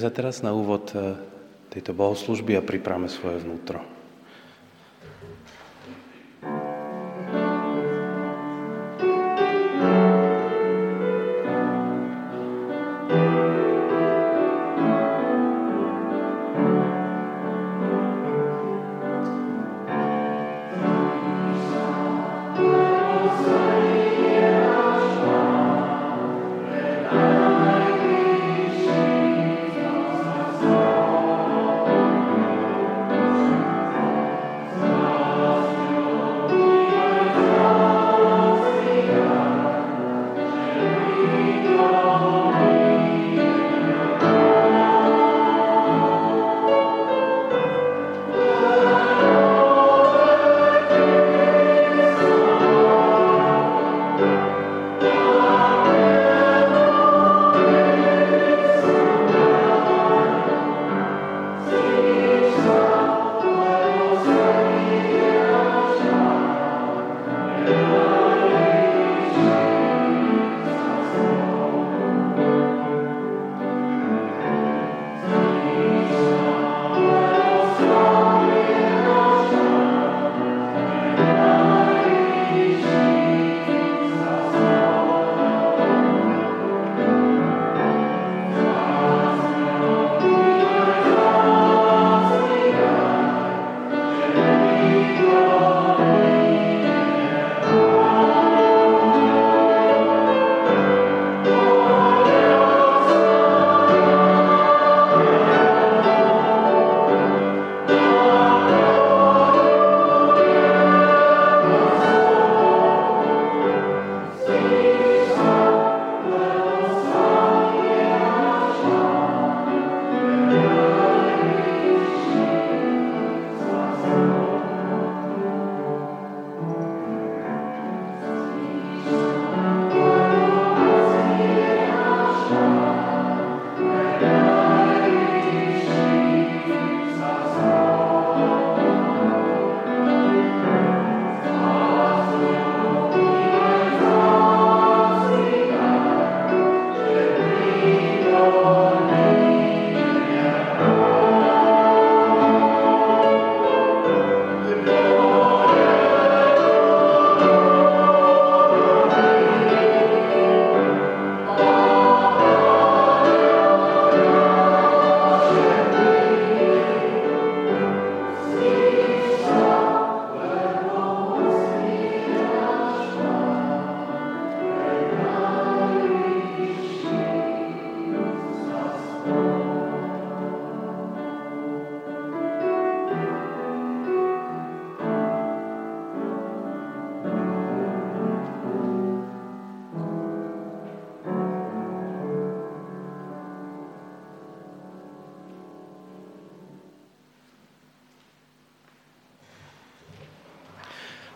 Sa 0.00 0.08
teraz 0.08 0.40
na 0.40 0.56
úvod 0.56 0.96
eh, 0.96 1.12
tejto 1.68 1.92
bohoslužby 1.92 2.56
a 2.56 2.64
pripravme 2.64 3.12
svoje 3.12 3.44
vnútro. 3.44 3.84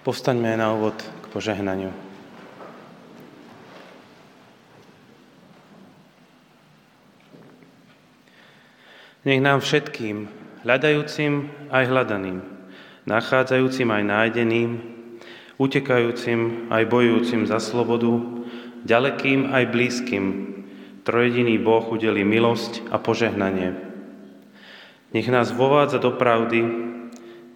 Povstaňme 0.04 0.60
na 0.60 0.68
úvod 0.76 1.00
k 1.00 1.26
požehnaniu. 1.32 1.88
Nech 9.24 9.40
nám 9.40 9.64
všetkým, 9.64 10.28
hľadajúcim 10.68 11.48
aj 11.72 11.84
hľadaným, 11.88 12.44
nachádzajúcim 13.08 13.88
aj 13.88 14.02
nájdeným, 14.04 14.70
utekajúcim 15.56 16.68
aj 16.68 16.84
bojujúcim 16.84 17.48
za 17.48 17.56
slobodu, 17.56 18.44
ďalekým 18.84 19.56
aj 19.56 19.72
blízkym, 19.72 20.24
trojediný 21.08 21.56
Boh 21.56 21.88
udeli 21.88 22.28
milosť 22.28 22.92
a 22.92 23.00
požehnanie. 23.00 23.72
Nech 25.16 25.32
nás 25.32 25.48
vovádza 25.48 25.96
do 25.96 26.12
pravdy, 26.12 26.60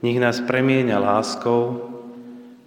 nech 0.01 0.17
nás 0.17 0.41
premieňa 0.41 0.97
láskou, 0.97 1.98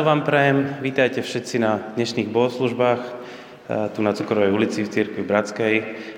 Ráno 0.00 0.16
vám 0.16 0.24
prajem, 0.24 0.80
vítajte 0.80 1.20
všetci 1.20 1.60
na 1.60 1.92
dnešných 1.92 2.32
bohoslužbách 2.32 3.04
eh, 3.04 3.92
tu 3.92 4.00
na 4.00 4.16
Cukrovej 4.16 4.48
ulici 4.48 4.80
v 4.80 4.88
Církvi 4.88 5.20
Bratskej. 5.20 5.74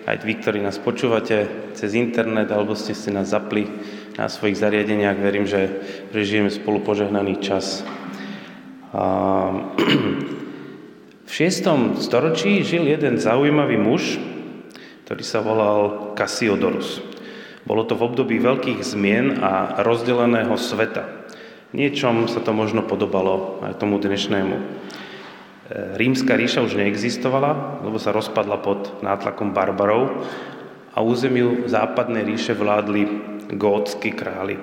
Aj 0.07 0.23
vy, 0.23 0.39
ktorí 0.39 0.63
nás 0.63 0.79
počúvate 0.79 1.51
cez 1.75 1.99
internet 1.99 2.55
alebo 2.55 2.79
ste 2.79 2.95
si 2.95 3.11
nás 3.11 3.35
zapli 3.35 3.67
na 4.15 4.31
svojich 4.31 4.63
zariadeniach, 4.63 5.19
verím, 5.19 5.51
že 5.51 5.83
prežijeme 6.15 6.47
spolu 6.55 6.79
požehnaný 6.79 7.43
čas. 7.43 7.83
V 11.27 11.33
6. 11.35 12.07
storočí 12.07 12.63
žil 12.63 12.87
jeden 12.87 13.19
zaujímavý 13.19 13.83
muž, 13.83 14.23
ktorý 15.11 15.27
sa 15.27 15.43
volal 15.43 16.15
Cassiodorus. 16.15 17.03
Bolo 17.67 17.83
to 17.83 17.99
v 17.99 18.07
období 18.07 18.39
veľkých 18.39 18.79
zmien 18.79 19.43
a 19.43 19.83
rozdeleného 19.83 20.55
sveta 20.55 21.22
niečom 21.73 22.29
sa 22.29 22.45
to 22.45 22.53
možno 22.53 22.85
podobalo 22.85 23.65
aj 23.65 23.81
tomu 23.81 23.97
dnešnému. 23.97 24.57
E, 24.57 24.65
rímska 25.97 26.37
ríša 26.37 26.61
už 26.61 26.77
neexistovala, 26.77 27.81
lebo 27.81 27.97
sa 27.97 28.13
rozpadla 28.13 28.61
pod 28.61 29.01
nátlakom 29.01 29.57
barbarov 29.57 30.29
a 30.93 31.01
územiu 31.01 31.65
západnej 31.65 32.29
ríše 32.29 32.53
vládli 32.53 33.09
gótsky 33.57 34.13
králi. 34.13 34.61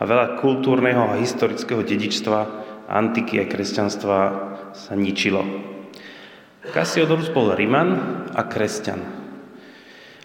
A 0.00 0.02
veľa 0.08 0.40
kultúrneho 0.40 1.12
a 1.12 1.20
historického 1.20 1.84
dedičstva 1.84 2.38
antiky 2.88 3.44
a 3.44 3.44
kresťanstva 3.44 4.18
sa 4.72 4.92
ničilo. 4.96 5.44
Cassiodorus 6.72 7.28
bol 7.32 7.52
Riman 7.52 7.90
a 8.32 8.42
kresťan. 8.48 9.00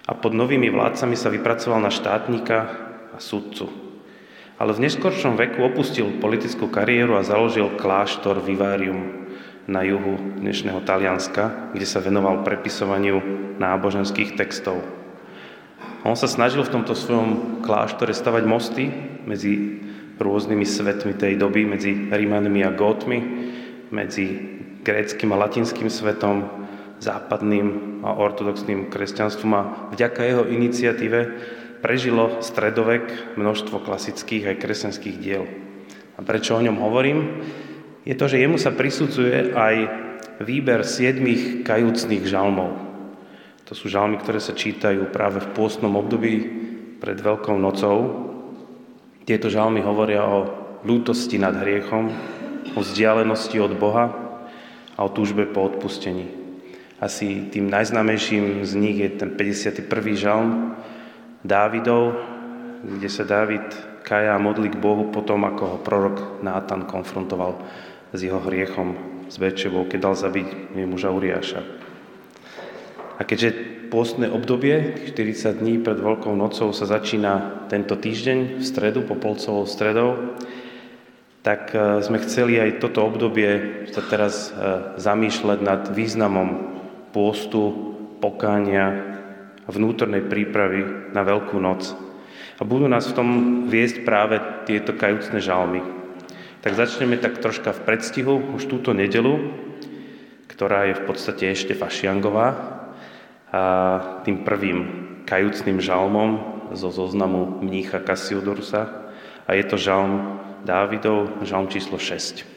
A 0.04 0.12
pod 0.20 0.36
novými 0.36 0.68
vládcami 0.68 1.16
sa 1.16 1.32
vypracoval 1.32 1.80
na 1.80 1.92
štátnika 1.92 2.58
a 3.16 3.18
sudcu 3.20 3.83
ale 4.64 4.72
v 4.80 4.88
neskoršom 4.88 5.36
veku 5.36 5.60
opustil 5.60 6.24
politickú 6.24 6.72
kariéru 6.72 7.20
a 7.20 7.28
založil 7.28 7.76
kláštor 7.76 8.40
Vivarium 8.40 9.28
na 9.68 9.84
juhu 9.84 10.16
dnešného 10.40 10.80
Talianska, 10.88 11.76
kde 11.76 11.84
sa 11.84 12.00
venoval 12.00 12.48
prepisovaniu 12.48 13.20
náboženských 13.60 14.40
textov. 14.40 14.80
On 16.08 16.16
sa 16.16 16.32
snažil 16.32 16.64
v 16.64 16.80
tomto 16.80 16.96
svojom 16.96 17.60
kláštore 17.60 18.16
stavať 18.16 18.44
mosty 18.48 18.88
medzi 19.28 19.84
rôznymi 20.24 20.64
svetmi 20.64 21.12
tej 21.12 21.36
doby, 21.36 21.68
medzi 21.68 22.08
Rímanmi 22.08 22.64
a 22.64 22.72
Gótmi, 22.72 23.20
medzi 23.92 24.48
gréckým 24.80 25.36
a 25.36 25.44
latinským 25.44 25.92
svetom, 25.92 26.48
západným 27.04 28.00
a 28.08 28.16
ortodoxným 28.16 28.88
kresťanstvom 28.88 29.52
a 29.60 29.92
vďaka 29.92 30.24
jeho 30.24 30.44
iniciatíve 30.48 31.20
prežilo 31.84 32.40
stredovek 32.40 33.36
množstvo 33.36 33.84
klasických 33.84 34.56
aj 34.56 34.62
kresťanských 34.64 35.18
diel. 35.20 35.44
A 36.16 36.24
prečo 36.24 36.56
o 36.56 36.64
ňom 36.64 36.80
hovorím? 36.80 37.44
Je 38.08 38.16
to, 38.16 38.32
že 38.32 38.40
jemu 38.40 38.56
sa 38.56 38.72
prisudzuje 38.72 39.52
aj 39.52 39.76
výber 40.40 40.88
siedmých 40.88 41.68
kajúcných 41.68 42.24
žalmov. 42.24 42.72
To 43.68 43.76
sú 43.76 43.92
žalmy, 43.92 44.16
ktoré 44.20 44.40
sa 44.40 44.56
čítajú 44.56 45.12
práve 45.12 45.44
v 45.44 45.52
pôstnom 45.52 45.92
období 46.00 46.36
pred 47.04 47.20
Veľkou 47.20 47.60
nocou. 47.60 48.32
Tieto 49.28 49.52
žalmy 49.52 49.84
hovoria 49.84 50.24
o 50.24 50.40
ľútosti 50.88 51.36
nad 51.40 51.56
hriechom, 51.60 52.12
o 52.76 52.80
vzdialenosti 52.80 53.60
od 53.60 53.76
Boha 53.76 54.12
a 54.96 55.00
o 55.04 55.10
túžbe 55.12 55.48
po 55.48 55.68
odpustení. 55.68 56.32
Asi 57.04 57.52
tým 57.52 57.68
najznámejším 57.68 58.64
z 58.64 58.72
nich 58.80 58.98
je 59.04 59.10
ten 59.16 59.36
51. 59.36 59.84
žalm, 60.16 60.76
Dávidov, 61.44 62.16
kde 62.84 63.10
sa 63.12 63.28
Dávid 63.28 63.64
kaja 64.04 64.36
a 64.36 64.44
modlí 64.44 64.72
k 64.72 64.82
Bohu 64.82 65.12
potom, 65.12 65.44
ako 65.48 65.64
ho 65.64 65.78
prorok 65.80 66.44
Nátan 66.44 66.88
konfrontoval 66.88 67.60
s 68.16 68.20
jeho 68.20 68.40
hriechom 68.44 68.96
s 69.28 69.36
Bečevou, 69.40 69.88
keď 69.88 70.00
dal 70.00 70.16
zabiť 70.16 70.76
muža 70.88 71.12
Uriáša. 71.12 71.62
A 73.18 73.22
keďže 73.24 73.74
pôstne 73.94 74.26
obdobie, 74.28 75.06
40 75.14 75.62
dní 75.62 75.78
pred 75.80 76.02
Veľkou 76.02 76.34
nocou, 76.34 76.74
sa 76.74 76.90
začína 76.90 77.66
tento 77.70 77.94
týždeň 77.94 78.60
v 78.60 78.64
stredu, 78.66 79.06
popolcovou 79.06 79.70
stredou, 79.70 80.40
tak 81.46 81.76
e, 81.76 82.02
sme 82.02 82.18
chceli 82.26 82.58
aj 82.58 82.82
toto 82.82 83.06
obdobie 83.06 83.86
sa 83.94 84.02
teraz 84.02 84.50
e, 84.50 84.52
zamýšľať 84.98 85.60
nad 85.62 85.82
významom 85.94 86.74
pôstu, 87.14 87.94
pokánia, 88.18 89.13
vnútornej 89.72 90.26
prípravy 90.26 91.12
na 91.16 91.24
Veľkú 91.24 91.60
noc. 91.60 91.96
A 92.60 92.68
budú 92.68 92.88
nás 92.88 93.08
v 93.10 93.18
tom 93.18 93.30
viesť 93.68 94.04
práve 94.04 94.40
tieto 94.68 94.96
kajúcne 94.96 95.40
žalmy. 95.40 95.82
Tak 96.64 96.80
začneme 96.80 97.20
tak 97.20 97.44
troška 97.44 97.76
v 97.76 97.84
predstihu 97.84 98.56
už 98.56 98.72
túto 98.72 98.96
nedelu, 98.96 99.40
ktorá 100.48 100.88
je 100.88 101.00
v 101.00 101.04
podstate 101.04 101.52
ešte 101.52 101.76
fašiangová, 101.76 102.80
a 103.54 103.62
tým 104.26 104.42
prvým 104.42 104.80
kajúcným 105.30 105.78
žalmom 105.78 106.42
zo 106.74 106.90
zoznamu 106.90 107.62
mnícha 107.62 108.02
Cassiodorsa 108.02 109.14
a 109.46 109.54
je 109.54 109.64
to 109.70 109.78
žalm 109.78 110.42
Dávidov, 110.66 111.46
žalm 111.46 111.70
číslo 111.70 112.02
6. 112.02 112.53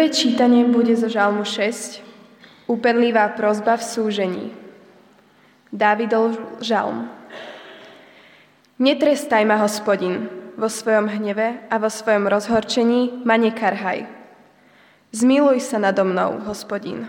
Prvé 0.00 0.16
čítanie 0.16 0.64
bude 0.64 0.96
zo 0.96 1.12
Žalmu 1.12 1.44
6, 1.44 2.00
úpenlivá 2.72 3.36
prozba 3.36 3.76
v 3.76 3.84
súžení. 3.84 4.46
Dávidov 5.76 6.40
žalm. 6.64 7.04
Netrestaj 8.80 9.44
ma, 9.44 9.60
hospodin, 9.60 10.24
vo 10.56 10.72
svojom 10.72 11.04
hneve 11.04 11.68
a 11.68 11.76
vo 11.76 11.92
svojom 11.92 12.32
rozhorčení 12.32 13.28
ma 13.28 13.36
nekarhaj. 13.36 14.08
Zmiluj 15.12 15.68
sa 15.68 15.76
nado 15.76 16.08
mnou, 16.08 16.48
hospodin, 16.48 17.04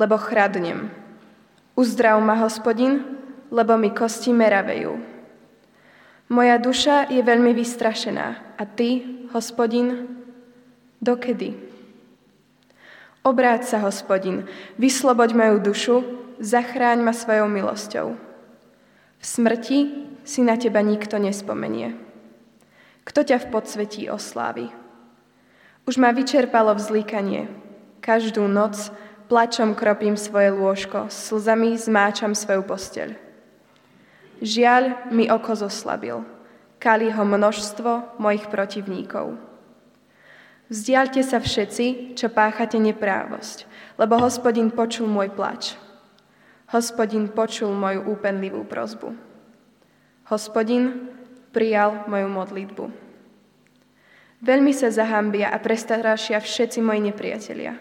lebo 0.00 0.16
chradnem. 0.16 0.88
Uzdrav 1.76 2.16
ma, 2.24 2.40
hospodin, 2.40 3.12
lebo 3.52 3.76
mi 3.76 3.92
kosti 3.92 4.32
meravejú. 4.32 4.96
Moja 6.32 6.56
duša 6.56 7.12
je 7.12 7.20
veľmi 7.20 7.52
vystrašená 7.52 8.56
a 8.56 8.62
ty, 8.64 9.04
hospodin, 9.36 10.16
dokedy? 10.96 11.71
Obráť 13.22 13.70
sa, 13.70 13.78
hospodin, 13.86 14.50
vysloboď 14.82 15.30
moju 15.38 15.56
dušu, 15.62 15.96
zachráň 16.42 17.06
ma 17.06 17.14
svojou 17.14 17.46
milosťou. 17.46 18.18
V 19.18 19.24
smrti 19.24 19.78
si 20.26 20.42
na 20.42 20.58
teba 20.58 20.82
nikto 20.82 21.22
nespomenie. 21.22 21.94
Kto 23.06 23.22
ťa 23.22 23.46
v 23.46 23.50
podsvetí 23.54 24.02
oslávi? 24.10 24.74
Už 25.86 26.02
ma 26.02 26.10
vyčerpalo 26.10 26.74
vzlíkanie. 26.74 27.46
Každú 28.02 28.42
noc 28.50 28.90
plačom 29.30 29.78
kropím 29.78 30.18
svoje 30.18 30.50
lôžko, 30.50 31.06
slzami 31.06 31.78
zmáčam 31.78 32.34
svoju 32.34 32.66
posteľ. 32.66 33.14
Žiaľ 34.42 35.14
mi 35.14 35.30
oko 35.30 35.54
zoslabil, 35.54 36.26
kali 36.82 37.14
ho 37.14 37.22
množstvo 37.22 38.18
mojich 38.18 38.50
protivníkov. 38.50 39.51
Vzdialte 40.72 41.20
sa 41.20 41.36
všetci, 41.36 42.16
čo 42.16 42.32
páchate 42.32 42.80
neprávosť, 42.80 43.68
lebo 44.00 44.16
hospodin 44.16 44.72
počul 44.72 45.04
môj 45.04 45.28
plač. 45.28 45.76
Hospodin 46.72 47.28
počul 47.28 47.76
moju 47.76 48.08
úpenlivú 48.08 48.64
prozbu. 48.64 49.12
Hospodin 50.32 51.12
prijal 51.52 52.08
moju 52.08 52.24
modlitbu. 52.24 52.84
Veľmi 54.40 54.72
sa 54.72 54.88
zahambia 54.88 55.52
a 55.52 55.60
prestarašia 55.60 56.40
všetci 56.40 56.80
moji 56.80 57.12
nepriatelia. 57.12 57.76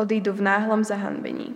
Odídu 0.00 0.32
v 0.32 0.48
náhlom 0.48 0.80
zahanbení. 0.80 1.52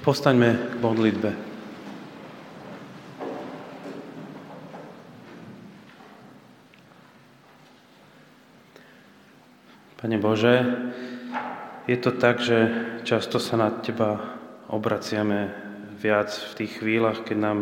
Postaňme 0.00 0.56
k 0.56 0.74
modlitbe. 0.80 1.51
Pane 10.02 10.18
Bože, 10.18 10.66
je 11.86 11.94
to 11.94 12.10
tak, 12.10 12.42
že 12.42 12.74
často 13.06 13.38
sa 13.38 13.54
na 13.54 13.70
Teba 13.70 14.18
obraciame 14.66 15.54
viac 15.94 16.26
v 16.26 16.52
tých 16.58 16.82
chvíľach, 16.82 17.22
keď 17.22 17.38
nám 17.38 17.58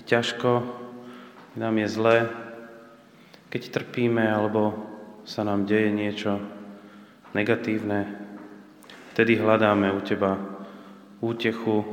je 0.00 0.02
ťažko, 0.08 0.64
keď 1.52 1.58
nám 1.60 1.76
je 1.76 1.88
zlé, 1.92 2.16
keď 3.52 3.68
trpíme 3.68 4.24
alebo 4.24 4.80
sa 5.28 5.44
nám 5.44 5.68
deje 5.68 5.92
niečo 5.92 6.40
negatívne. 7.36 8.16
Vtedy 9.12 9.36
hľadáme 9.36 9.92
u 9.92 10.00
Teba 10.00 10.40
útechu, 11.20 11.84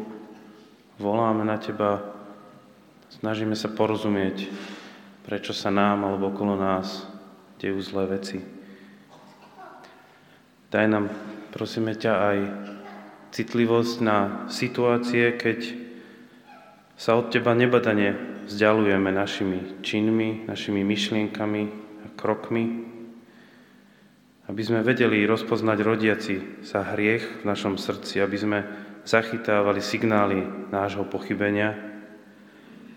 voláme 0.95 1.43
na 1.43 1.59
Teba, 1.59 1.99
snažíme 3.19 3.59
sa 3.59 3.67
porozumieť, 3.67 4.47
prečo 5.27 5.51
sa 5.51 5.67
nám 5.67 6.07
alebo 6.07 6.31
okolo 6.31 6.55
nás 6.55 7.03
dejú 7.59 7.83
zlé 7.83 8.07
veci. 8.07 8.52
Daj 10.73 10.89
nám, 10.89 11.05
prosíme 11.53 11.93
ťa, 11.93 12.13
aj 12.17 12.37
citlivosť 13.29 13.95
na 14.01 14.49
situácie, 14.49 15.37
keď 15.37 15.69
sa 16.97 17.13
od 17.13 17.29
Teba 17.29 17.53
nebadane 17.53 18.41
vzdialujeme 18.49 19.13
našimi 19.13 19.85
činmi, 19.85 20.49
našimi 20.49 20.81
myšlienkami 20.81 21.63
a 22.01 22.07
krokmi, 22.17 22.89
aby 24.49 24.61
sme 24.65 24.81
vedeli 24.81 25.29
rozpoznať 25.29 25.77
rodiaci 25.85 26.65
sa 26.65 26.81
hriech 26.81 27.45
v 27.45 27.53
našom 27.53 27.77
srdci, 27.77 28.17
aby 28.17 28.37
sme 28.41 28.59
zachytávali 29.05 29.77
signály 29.77 30.41
nášho 30.73 31.05
pochybenia 31.05 31.77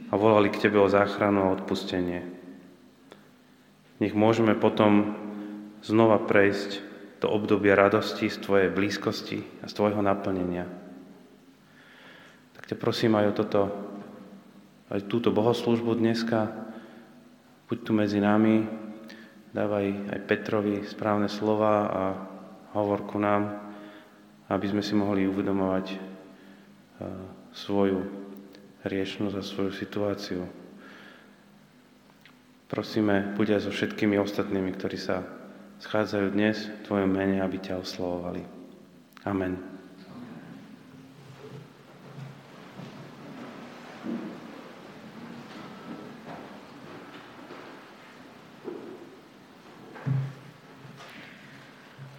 a 0.09 0.17
volali 0.17 0.49
k 0.49 0.65
Tebe 0.65 0.81
o 0.81 0.89
záchranu 0.89 1.45
a 1.45 1.53
odpustenie. 1.53 2.25
Nech 4.01 4.17
môžeme 4.17 4.57
potom 4.57 5.13
znova 5.85 6.25
prejsť 6.25 6.86
to 7.27 7.35
obdobie 7.35 7.75
radosti 7.75 8.31
z 8.31 8.39
Tvojej 8.39 8.71
blízkosti 8.71 9.43
a 9.59 9.67
z 9.67 9.75
Tvojho 9.75 9.99
naplnenia. 9.99 10.63
Tak 12.55 12.71
ťa 12.71 12.77
prosím 12.79 13.19
aj 13.19 13.35
o 13.35 13.35
toto, 13.35 13.63
aj 14.95 15.11
túto 15.11 15.35
bohoslužbu 15.35 15.99
dneska. 15.99 16.55
Buď 17.67 17.79
tu 17.83 17.91
medzi 17.99 18.23
nami, 18.23 18.63
dávaj 19.51 20.15
aj 20.15 20.21
Petrovi 20.23 20.87
správne 20.87 21.27
slova 21.27 21.75
a 21.91 22.03
hovor 22.79 23.03
ku 23.11 23.19
nám, 23.19 23.75
aby 24.47 24.67
sme 24.71 24.87
si 24.87 24.95
mohli 24.95 25.27
uvedomovať 25.27 25.87
eh, 25.91 25.99
svoju 27.51 28.07
riešnosť 28.87 29.35
a 29.35 29.43
svoju 29.43 29.75
situáciu. 29.75 30.47
Prosíme, 32.71 33.35
buď 33.35 33.59
aj 33.59 33.61
so 33.67 33.75
všetkými 33.75 34.15
ostatnými, 34.15 34.71
ktorí 34.79 34.95
sa 34.95 35.46
schádzajú 35.81 36.27
dnes 36.33 36.69
v 36.69 36.79
Tvojom 36.89 37.11
mene, 37.11 37.39
aby 37.45 37.61
ťa 37.61 37.81
oslovovali. 37.81 38.43
Amen. 39.27 39.77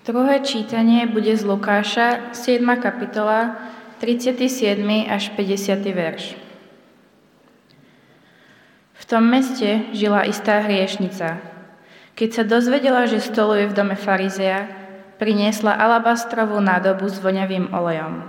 Druhé 0.08 0.40
čítanie 0.40 1.04
bude 1.04 1.36
z 1.36 1.44
Lukáša, 1.44 2.32
7. 2.32 2.64
kapitola, 2.80 3.60
37. 4.00 4.80
až 5.04 5.36
50. 5.36 5.84
verš. 5.84 6.40
V 8.96 9.04
tom 9.04 9.28
meste 9.28 9.84
žila 9.92 10.24
istá 10.24 10.64
hriešnica, 10.64 11.57
keď 12.18 12.30
sa 12.34 12.44
dozvedela, 12.50 13.06
že 13.06 13.22
stoluje 13.22 13.70
v 13.70 13.78
dome 13.78 13.94
farizea, 13.94 14.66
priniesla 15.22 15.78
alabastrovú 15.78 16.58
nádobu 16.58 17.06
s 17.06 17.22
voňavým 17.22 17.70
olejom. 17.70 18.26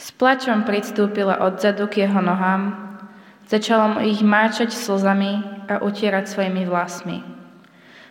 S 0.00 0.08
plačom 0.16 0.64
pristúpila 0.64 1.44
odzadu 1.44 1.84
k 1.92 2.08
jeho 2.08 2.24
nohám, 2.24 2.72
začala 3.44 3.84
mu 3.92 3.98
ich 4.00 4.24
máčať 4.24 4.72
slzami 4.72 5.44
a 5.68 5.84
utierať 5.84 6.24
svojimi 6.24 6.64
vlasmi. 6.64 7.20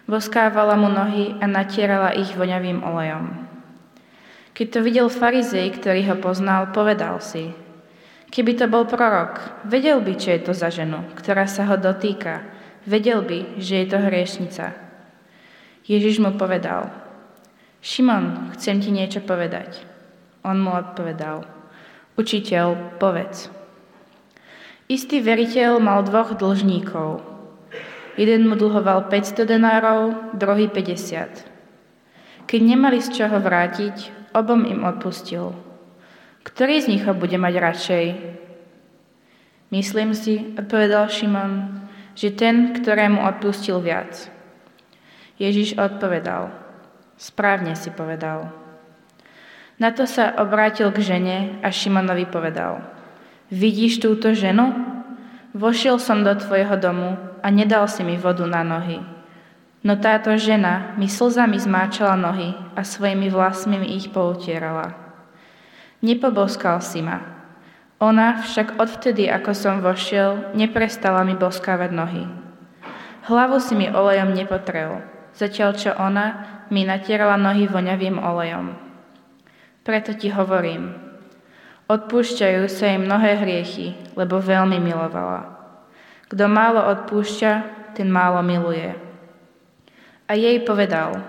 Boskávala 0.05 0.77
mu 0.77 0.89
nohy 0.93 1.34
a 1.41 1.49
natierala 1.49 2.13
ich 2.13 2.29
voňavým 2.38 2.86
olejom. 2.86 3.49
Keď 4.53 4.67
to 4.69 4.79
videl 4.86 5.08
farizej, 5.10 5.82
ktorý 5.82 6.13
ho 6.13 6.15
poznal, 6.21 6.69
povedal 6.69 7.17
si, 7.25 7.58
keby 8.29 8.53
to 8.53 8.69
bol 8.69 8.86
prorok, 8.86 9.65
vedel 9.65 9.97
by, 9.97 10.13
čo 10.13 10.29
je 10.38 10.41
to 10.45 10.53
za 10.53 10.69
ženu, 10.69 11.10
ktorá 11.17 11.49
sa 11.49 11.65
ho 11.65 11.77
dotýka, 11.77 12.59
Vedel 12.89 13.21
by, 13.21 13.62
že 13.62 13.86
je 13.86 13.88
to 13.93 14.02
hriešnica. 14.02 14.73
Ježiš 15.86 16.17
mu 16.17 16.34
povedal, 16.34 16.89
Šimon, 17.86 18.49
chcem 18.58 18.82
ti 18.82 18.89
niečo 18.89 19.21
povedať. 19.21 19.86
On 20.41 20.58
mu 20.58 20.73
odpovedal, 20.73 21.45
učiteľ, 22.17 22.97
povedz. 22.97 23.54
Istý 24.89 25.21
veriteľ 25.21 25.78
mal 25.78 26.02
dvoch 26.02 26.34
dlžníkov. 26.34 27.21
Jeden 28.17 28.49
mu 28.49 28.58
dlhoval 28.58 29.06
500 29.06 29.45
denárov, 29.45 30.34
druhý 30.34 30.65
50. 30.65 31.45
Keď 32.49 32.62
nemali 32.65 33.06
z 33.06 33.21
čoho 33.21 33.38
vrátiť, 33.38 34.34
obom 34.34 34.65
im 34.65 34.82
odpustil. 34.82 35.54
Ktorý 36.41 36.82
z 36.82 36.89
nich 36.89 37.06
ho 37.06 37.13
bude 37.13 37.38
mať 37.38 37.54
radšej? 37.54 38.06
Myslím 39.69 40.17
si, 40.17 40.58
odpovedal 40.58 41.06
Šimon, 41.06 41.86
že 42.13 42.34
ten, 42.34 42.74
ktorému 42.74 43.22
odpustil 43.26 43.82
viac. 43.82 44.30
Ježiš 45.39 45.80
odpovedal, 45.80 46.52
správne 47.15 47.74
si 47.74 47.89
povedal. 47.89 48.52
Na 49.80 49.95
to 49.95 50.04
sa 50.04 50.36
obrátil 50.36 50.91
k 50.91 51.00
žene 51.00 51.38
a 51.63 51.72
Šimonovi 51.72 52.28
povedal, 52.28 52.84
vidíš 53.48 54.04
túto 54.04 54.36
ženu? 54.36 54.76
Vošiel 55.56 55.98
som 55.98 56.22
do 56.22 56.36
tvojho 56.36 56.76
domu 56.76 57.15
a 57.39 57.48
nedal 57.48 57.88
si 57.88 58.04
mi 58.04 58.19
vodu 58.19 58.43
na 58.43 58.62
nohy. 58.62 59.00
No 59.80 59.95
táto 59.95 60.36
žena 60.36 60.93
mi 61.00 61.08
slzami 61.08 61.56
zmáčala 61.56 62.19
nohy 62.19 62.52
a 62.76 62.84
svojimi 62.84 63.32
vlasmi 63.32 63.80
mi 63.80 63.95
ich 63.95 64.12
poutierala. 64.12 64.91
Nepoboskal 66.04 66.84
si 66.84 67.00
ma. 67.00 67.38
Ona 67.99 68.39
však 68.39 68.79
odvtedy, 68.79 69.27
ako 69.27 69.51
som 69.51 69.83
vošiel, 69.83 70.55
neprestala 70.55 71.27
mi 71.27 71.35
boskávať 71.35 71.91
nohy. 71.91 72.23
Hlavu 73.27 73.59
si 73.59 73.75
mi 73.75 73.91
olejom 73.91 74.31
nepotrel, 74.31 75.03
zatiaľ 75.35 75.75
čo 75.75 75.91
ona 75.99 76.25
mi 76.71 76.88
natierala 76.88 77.35
nohy 77.35 77.67
voňavým 77.67 78.15
olejom. 78.15 78.71
Preto 79.83 80.15
ti 80.15 80.31
hovorím, 80.31 80.95
odpúšťajú 81.91 82.63
sa 82.71 82.95
im 82.95 83.03
mnohé 83.03 83.35
hriechy, 83.43 83.99
lebo 84.15 84.39
veľmi 84.39 84.79
milovala. 84.79 85.59
Kto 86.31 86.45
málo 86.47 86.79
odpúšťa, 86.88 87.51
ten 87.99 88.07
málo 88.07 88.39
miluje. 88.39 88.95
A 90.29 90.39
jej 90.39 90.62
povedal, 90.63 91.19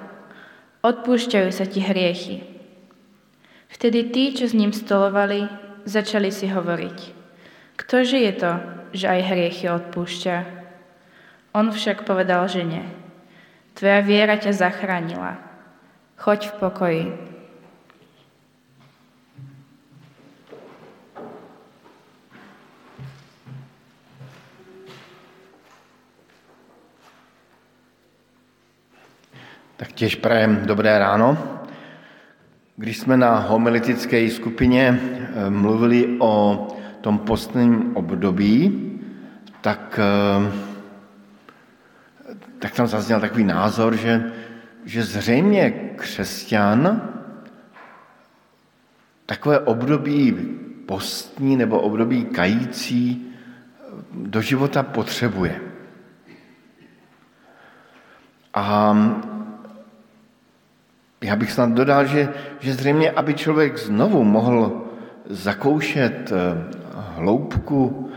odpúšťajú 0.87 1.51
sa 1.51 1.67
ti 1.67 1.83
hriechy. 1.83 2.47
Vtedy 3.75 4.13
tí, 4.13 4.39
čo 4.39 4.47
s 4.47 4.55
ním 4.55 4.71
stolovali, 4.77 5.70
začali 5.91 6.31
si 6.31 6.47
hovoriť, 6.47 6.99
ktože 7.75 8.15
je 8.15 8.33
to, 8.39 8.53
že 8.95 9.11
aj 9.11 9.27
hriechy 9.27 9.67
odpúšťa? 9.67 10.37
On 11.51 11.67
však 11.67 12.07
povedal 12.07 12.47
žene, 12.47 12.87
tvoja 13.75 13.99
viera 14.07 14.39
ťa 14.39 14.55
zachránila. 14.55 15.35
Choď 16.15 16.47
v 16.47 16.55
pokoji. 16.63 17.05
Tak 29.77 29.93
těž 29.93 30.15
prajem 30.21 30.67
dobré 30.67 30.99
ráno. 30.99 31.39
Když 32.77 32.99
jsme 32.99 33.17
na 33.17 33.39
homiletické 33.39 34.31
skupině 34.31 35.01
mluvili 35.49 36.17
o 36.19 36.69
tom 37.01 37.19
postním 37.19 37.97
období, 37.97 38.87
tak, 39.61 40.01
eh, 40.03 40.53
tak 42.59 42.75
tam 42.75 42.87
zazněl 42.87 43.21
takový 43.21 43.45
názor, 43.45 43.97
že, 43.97 44.33
že 44.85 45.03
zřejmě 45.03 45.71
křesťan 45.97 47.03
takové 49.27 49.59
období 49.59 50.33
postní 50.87 51.57
nebo 51.57 51.81
období 51.81 52.25
kající 52.25 53.27
do 54.13 54.43
života 54.43 54.83
potřebuje. 54.83 55.61
A 58.55 58.97
já 61.21 61.37
bych 61.37 61.53
snad 61.53 61.71
dodal, 61.71 62.07
že, 62.07 62.29
že 62.61 62.75
zřejmě, 62.75 63.11
aby 63.11 63.35
člověk 63.35 63.79
znovu 63.79 64.25
mohl 64.25 64.90
zakoušet 65.31 66.33
eh, 66.33 66.37
hloubku 67.15 68.11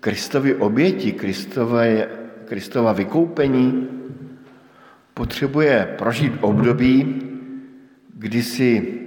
Kristovy 0.00 0.54
oběti, 0.54 1.12
Kristové, 1.12 2.08
Kristova 2.44 2.92
vykoupení, 2.92 3.88
potřebuje 5.14 5.94
prožít 5.98 6.32
období, 6.40 7.22
kdy 8.14 8.42
si 8.42 9.00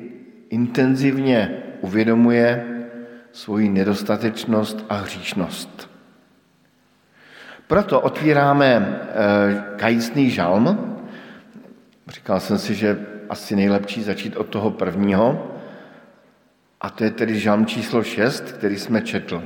intenzivně 0.49 1.63
uvědomuje 1.81 2.65
svoji 3.31 3.69
nedostatečnost 3.69 4.85
a 4.89 4.95
hříšnost. 4.95 5.89
Proto 7.67 8.01
otvíráme 8.01 8.69
eh, 8.75 9.63
kajícný 9.75 10.29
žalm. 10.29 10.97
Říkal 12.07 12.39
jsem 12.39 12.57
si, 12.57 12.75
že 12.75 12.99
asi 13.29 13.55
nejlepší 13.55 14.03
začít 14.03 14.35
od 14.35 14.47
toho 14.47 14.71
prvního, 14.71 15.56
a 16.81 16.89
to 16.89 17.03
je 17.03 17.11
tedy 17.11 17.39
žalm 17.39 17.65
číslo 17.65 18.03
6, 18.03 18.51
který 18.51 18.79
jsme 18.79 19.01
četl. 19.01 19.43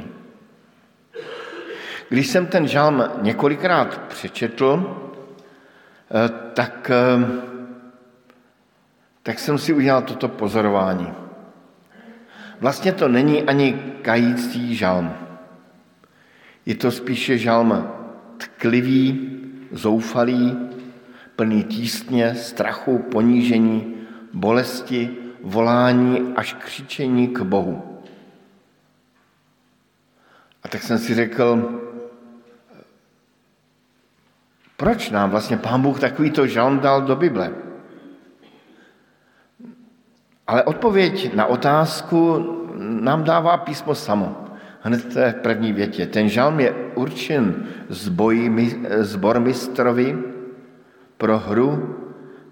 Když 2.09 2.27
jsem 2.27 2.45
ten 2.45 2.67
žalm 2.67 3.03
několikrát 3.21 4.01
přečetl, 4.01 4.97
eh, 6.11 6.29
tak, 6.53 6.91
eh, 6.91 7.27
tak 9.23 9.39
jsem 9.39 9.57
si 9.57 9.73
udělal 9.73 10.01
toto 10.01 10.27
pozorování. 10.27 11.13
Vlastně 12.59 12.91
to 12.91 13.07
není 13.07 13.43
ani 13.43 13.73
kající 14.01 14.75
žalm. 14.75 15.13
Je 16.65 16.75
to 16.75 16.91
spíše 16.91 17.37
žalm 17.37 17.87
tklivý, 18.37 19.29
zoufalý, 19.71 20.57
plný 21.35 21.63
tísně, 21.63 22.35
strachu, 22.35 22.97
ponížení, 22.97 23.95
bolesti, 24.33 25.09
volání 25.43 26.33
až 26.35 26.53
křičení 26.53 27.27
k 27.27 27.41
Bohu. 27.41 28.01
A 30.63 30.67
tak 30.67 30.83
jsem 30.83 30.97
si 30.97 31.13
řekl, 31.15 31.79
proč 34.77 35.09
nám 35.09 35.29
vlastně 35.29 35.57
pán 35.57 35.81
Bůh 35.81 35.99
takovýto 35.99 36.47
žalm 36.47 36.79
dal 36.79 37.01
do 37.01 37.15
Bible? 37.15 37.51
Ale 40.47 40.63
odpověď 40.63 41.33
na 41.33 41.45
otázku 41.45 42.45
nám 42.77 43.23
dává 43.23 43.57
písmo 43.57 43.95
samo. 43.95 44.45
Hned 44.81 45.15
v 45.15 45.33
první 45.33 45.73
větě. 45.73 46.05
Ten 46.05 46.29
žalm 46.29 46.59
je 46.59 46.75
určen 46.95 47.67
zbormistrovi, 49.01 50.17
pro 51.21 51.37
hru 51.37 51.95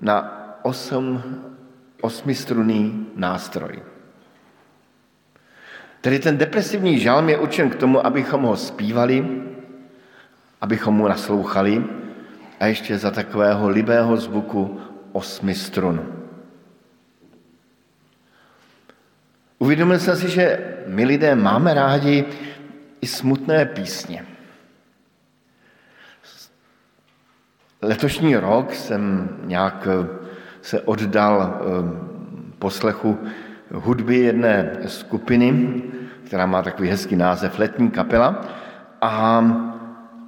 na 0.02 0.46
osm, 0.62 1.24
osmistrunný 2.02 3.08
nástroj. 3.16 3.82
Tedy 6.02 6.20
ten 6.20 6.38
depresivní 6.38 7.00
žalm 7.00 7.30
je 7.30 7.38
určen 7.38 7.70
k 7.70 7.76
tomu, 7.76 8.06
abychom 8.06 8.42
ho 8.44 8.58
zpívali, 8.58 9.44
abychom 10.62 10.96
mu 10.96 11.08
naslouchali 11.08 11.84
a 12.60 12.66
ještě 12.66 12.98
za 12.98 13.12
takového 13.12 13.70
libého 13.70 14.18
zvuku 14.18 14.82
osmi 15.12 15.56
strun. 15.56 16.16
Uvědomil 19.60 20.00
jsem 20.00 20.16
si, 20.16 20.30
že 20.30 20.76
my 20.88 21.06
lidé 21.06 21.36
máme 21.36 21.74
rádi 21.74 22.26
i 23.02 23.08
smutné 23.08 23.66
písně. 23.66 24.26
Letošní 27.82 28.36
rok 28.36 28.74
jsem 28.74 29.30
nějak 29.44 29.88
se 30.70 30.82
oddal 30.82 31.42
eh, 31.42 31.60
poslechu 32.60 33.18
hudby 33.74 34.18
jedné 34.18 34.78
skupiny, 34.86 35.82
která 36.24 36.46
má 36.46 36.62
takový 36.62 36.90
hezký 36.90 37.16
název 37.16 37.60
Letní 37.60 37.92
kapela. 37.92 38.46
A, 39.02 39.44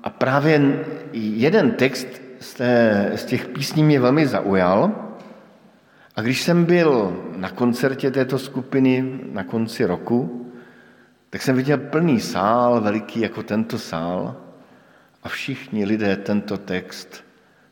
a 0.04 0.10
právě 0.10 0.82
jeden 1.14 1.72
text 1.72 2.08
z, 2.40 2.54
té, 2.54 3.12
z 3.16 3.26
těch 3.26 3.48
písní 3.48 3.84
mě 3.84 4.00
velmi 4.00 4.28
zaujal. 4.28 4.92
A 6.16 6.22
když 6.22 6.42
jsem 6.42 6.66
byl 6.66 7.18
na 7.38 7.50
koncertě 7.50 8.12
této 8.12 8.40
skupiny 8.40 9.20
na 9.32 9.44
konci 9.44 9.86
roku, 9.86 10.52
tak 11.30 11.42
jsem 11.42 11.56
viděl 11.56 11.78
plný 11.78 12.20
sál, 12.20 12.82
veliký 12.82 13.20
jako 13.20 13.44
tento 13.44 13.78
sál, 13.78 14.36
a 15.24 15.30
všichni 15.30 15.86
lidé 15.86 16.16
tento 16.18 16.58
text 16.58 17.24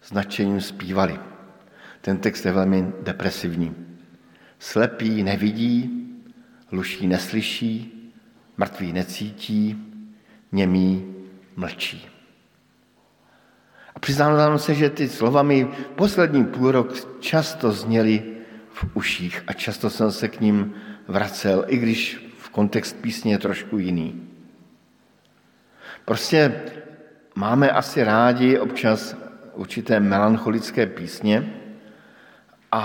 značením 0.04 0.62
zpívali. 0.62 1.20
Ten 2.10 2.18
text 2.18 2.46
je 2.46 2.52
velmi 2.52 2.94
depresivní. 3.02 3.76
Slepý 4.60 5.24
nevidí, 5.24 6.08
hluší 6.68 7.08
neslyší, 7.08 7.94
mrtvý 8.58 8.94
necítí, 8.94 9.78
němý 10.52 11.16
mlčí. 11.56 12.08
A 13.96 14.00
přiznám 14.00 14.60
se, 14.60 14.74
že 14.76 14.90
ty 14.90 15.10
slova 15.10 15.44
mi 15.44 15.68
poslední 15.96 16.46
půl 16.46 16.72
rok 16.72 16.94
často 17.20 17.72
zněly 17.72 18.24
v 18.72 18.86
uších 18.94 19.44
a 19.48 19.54
často 19.54 19.90
jsem 19.90 20.12
se 20.12 20.28
k 20.28 20.42
ním 20.42 20.74
vracel, 21.08 21.66
i 21.68 21.78
když 21.78 22.32
v 22.38 22.50
kontext 22.50 23.02
písně 23.02 23.34
je 23.34 23.38
trošku 23.38 23.78
jiný. 23.78 24.28
Prostě 26.06 26.62
máme 27.36 27.70
asi 27.72 28.04
rádi 28.04 28.60
občas 28.60 29.16
určité 29.54 30.00
melancholické 30.00 30.86
písně 30.86 31.59
a, 32.72 32.84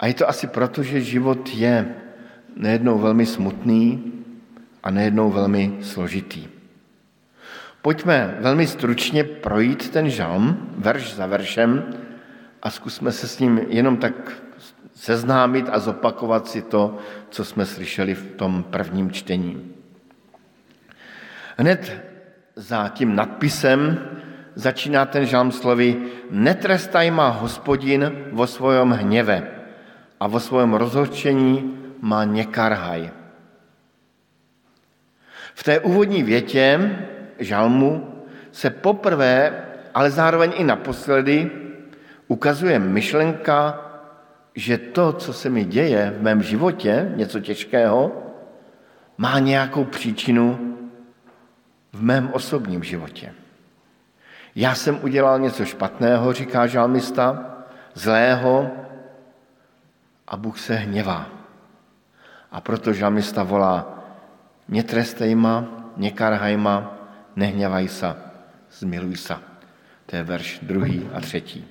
a 0.00 0.06
je 0.06 0.14
to 0.14 0.28
asi 0.28 0.46
proto, 0.46 0.82
že 0.82 1.00
život 1.00 1.48
je 1.48 1.94
nejednou 2.56 2.98
velmi 2.98 3.26
smutný 3.26 4.12
a 4.82 4.90
nejednou 4.90 5.30
velmi 5.30 5.78
složitý. 5.82 6.48
Pojďme 7.82 8.36
velmi 8.40 8.66
stručně 8.66 9.24
projít 9.24 9.90
ten 9.90 10.10
žalm, 10.10 10.72
verš 10.78 11.14
za 11.14 11.26
veršem, 11.26 11.84
a 12.62 12.70
zkusme 12.70 13.12
se 13.12 13.28
s 13.28 13.38
ním 13.38 13.60
jenom 13.68 13.96
tak 13.96 14.32
seznámit 14.94 15.68
a 15.72 15.78
zopakovat 15.78 16.48
si 16.48 16.62
to, 16.62 16.98
co 17.30 17.44
jsme 17.44 17.66
slyšeli 17.66 18.14
v 18.14 18.30
tom 18.36 18.62
prvním 18.62 19.10
čtení. 19.10 19.72
Hned 21.56 22.02
za 22.56 22.88
tím 22.88 23.16
nadpisem 23.16 24.08
začíná 24.54 25.06
ten 25.06 25.26
žalm 25.26 25.52
slovy 25.52 25.96
Netrestaj 26.30 27.10
má 27.10 27.28
hospodin 27.28 28.30
vo 28.32 28.46
svojom 28.46 28.90
hněve 28.90 29.42
a 30.20 30.26
vo 30.26 30.40
svojom 30.40 30.74
rozhodčení 30.74 31.78
má 32.00 32.24
nekarhaj. 32.24 33.10
V 35.54 35.62
té 35.62 35.80
úvodní 35.80 36.22
větě 36.22 36.96
žalmu 37.38 38.22
se 38.52 38.70
poprvé, 38.70 39.64
ale 39.94 40.10
zároveň 40.10 40.52
i 40.56 40.64
naposledy 40.64 41.50
ukazuje 42.28 42.78
myšlenka, 42.78 43.80
že 44.54 44.78
to, 44.78 45.12
co 45.12 45.32
se 45.32 45.50
mi 45.50 45.64
děje 45.64 46.14
v 46.18 46.22
mém 46.22 46.42
životě, 46.42 47.12
něco 47.16 47.40
těžkého, 47.40 48.12
má 49.18 49.38
nějakou 49.38 49.84
příčinu 49.84 50.76
v 51.92 52.02
mém 52.02 52.30
osobním 52.32 52.82
životě. 52.82 53.34
Já 54.54 54.74
jsem 54.74 54.98
udělal 55.02 55.38
něco 55.38 55.64
špatného, 55.64 56.32
říká 56.32 56.66
žalmista, 56.66 57.54
zlého 57.94 58.70
a 60.28 60.36
Bůh 60.36 60.58
se 60.58 60.74
hněvá. 60.74 61.26
A 62.50 62.60
proto 62.60 62.92
žalmista 62.92 63.42
volá, 63.42 64.04
netrestej 64.68 65.34
ma, 65.34 65.66
nekarhaj 65.96 66.56
ma, 66.56 66.94
nehněvaj 67.36 67.88
sa, 67.88 68.16
zmiluj 68.70 69.16
sa. 69.16 69.42
To 70.06 70.16
je 70.16 70.22
verš 70.22 70.58
druhý 70.62 71.08
a 71.12 71.20
třetí. 71.20 71.66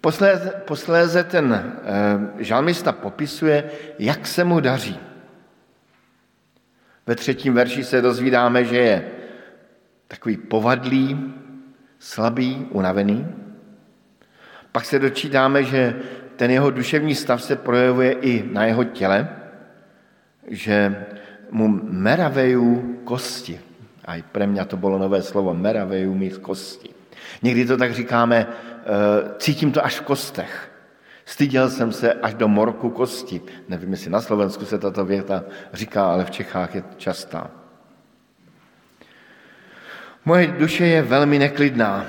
Posléze, 0.00 0.50
posléze 0.68 1.24
ten 1.24 1.48
e, 1.54 1.64
žalmista 2.44 2.92
popisuje, 2.92 3.70
jak 3.98 4.26
se 4.26 4.44
mu 4.44 4.60
daří. 4.60 4.98
Ve 7.06 7.14
třetím 7.14 7.54
verši 7.54 7.84
se 7.84 8.02
dozvídáme, 8.02 8.64
že 8.64 8.78
je 8.78 9.10
takový 10.14 10.36
povadlý, 10.36 11.32
slabý, 11.98 12.66
unavený. 12.70 13.26
Pak 14.72 14.84
se 14.84 14.98
dočítáme, 14.98 15.64
že 15.64 15.94
ten 16.36 16.50
jeho 16.50 16.70
duševní 16.70 17.14
stav 17.14 17.42
se 17.42 17.56
projevuje 17.56 18.12
i 18.12 18.48
na 18.52 18.64
jeho 18.64 18.84
těle, 18.84 19.28
že 20.48 21.06
mu 21.50 21.68
meravejí 21.82 22.80
kosti. 23.04 23.60
A 24.04 24.16
i 24.16 24.22
pre 24.22 24.46
mě 24.46 24.64
to 24.64 24.76
bylo 24.76 24.98
nové 24.98 25.22
slovo, 25.22 25.54
meravejí 25.54 26.06
mít 26.06 26.38
kosti. 26.38 26.88
Někdy 27.42 27.66
to 27.66 27.76
tak 27.76 27.94
říkáme, 27.94 28.46
eh, 28.46 29.34
cítím 29.38 29.72
to 29.72 29.84
až 29.84 30.00
v 30.00 30.06
kostech. 30.14 30.70
Styděl 31.24 31.70
jsem 31.70 31.92
se 31.92 32.12
až 32.12 32.34
do 32.34 32.48
morku 32.48 32.90
kosti. 32.90 33.42
Nevím, 33.68 33.90
jestli 33.90 34.10
na 34.10 34.20
Slovensku 34.20 34.64
se 34.64 34.78
tato 34.78 35.04
věta 35.04 35.44
říká, 35.72 36.06
ale 36.06 36.24
v 36.24 36.30
Čechách 36.30 36.74
je 36.74 36.84
častá. 36.96 37.63
Moje 40.24 40.46
duše 40.46 40.86
je 40.86 41.02
velmi 41.02 41.38
neklidná, 41.38 42.06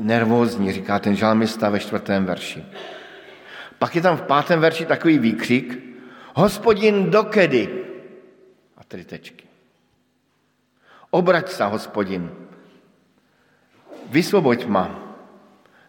nervózní, 0.00 0.72
říká 0.72 0.98
ten 0.98 1.16
žalmista 1.16 1.70
ve 1.70 1.80
čtvrtém 1.80 2.24
verši. 2.24 2.64
Pak 3.78 3.96
je 3.96 4.02
tam 4.02 4.16
v 4.16 4.22
pátém 4.22 4.60
verši 4.60 4.86
takový 4.86 5.18
výkřik, 5.18 5.78
hospodin 6.34 7.10
dokedy? 7.10 7.68
A 8.76 8.84
tři 8.84 9.04
tečky. 9.04 9.44
Obrať 11.10 11.48
se, 11.48 11.64
hospodin, 11.64 12.30
vysvoboď 14.10 14.66
ma, 14.66 15.16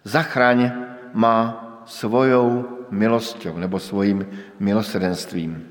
zachraň 0.04 0.72
ma 1.14 1.60
svojou 1.86 2.78
milosťou 2.90 3.58
nebo 3.58 3.80
svým 3.80 4.28
milosrdenstvím. 4.60 5.70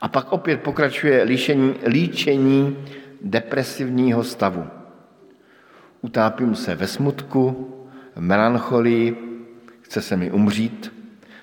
A 0.00 0.08
pak 0.08 0.32
opět 0.32 0.60
pokračuje 0.60 1.22
líčení, 1.22 1.74
líčení 1.86 2.76
depresivního 3.24 4.24
stavu. 4.24 4.66
Utápím 6.00 6.54
se 6.54 6.74
ve 6.74 6.86
smutku, 6.86 7.68
v 8.14 8.20
melancholii, 8.20 9.16
chce 9.80 10.02
se 10.02 10.16
mi 10.16 10.30
umřít, 10.30 10.92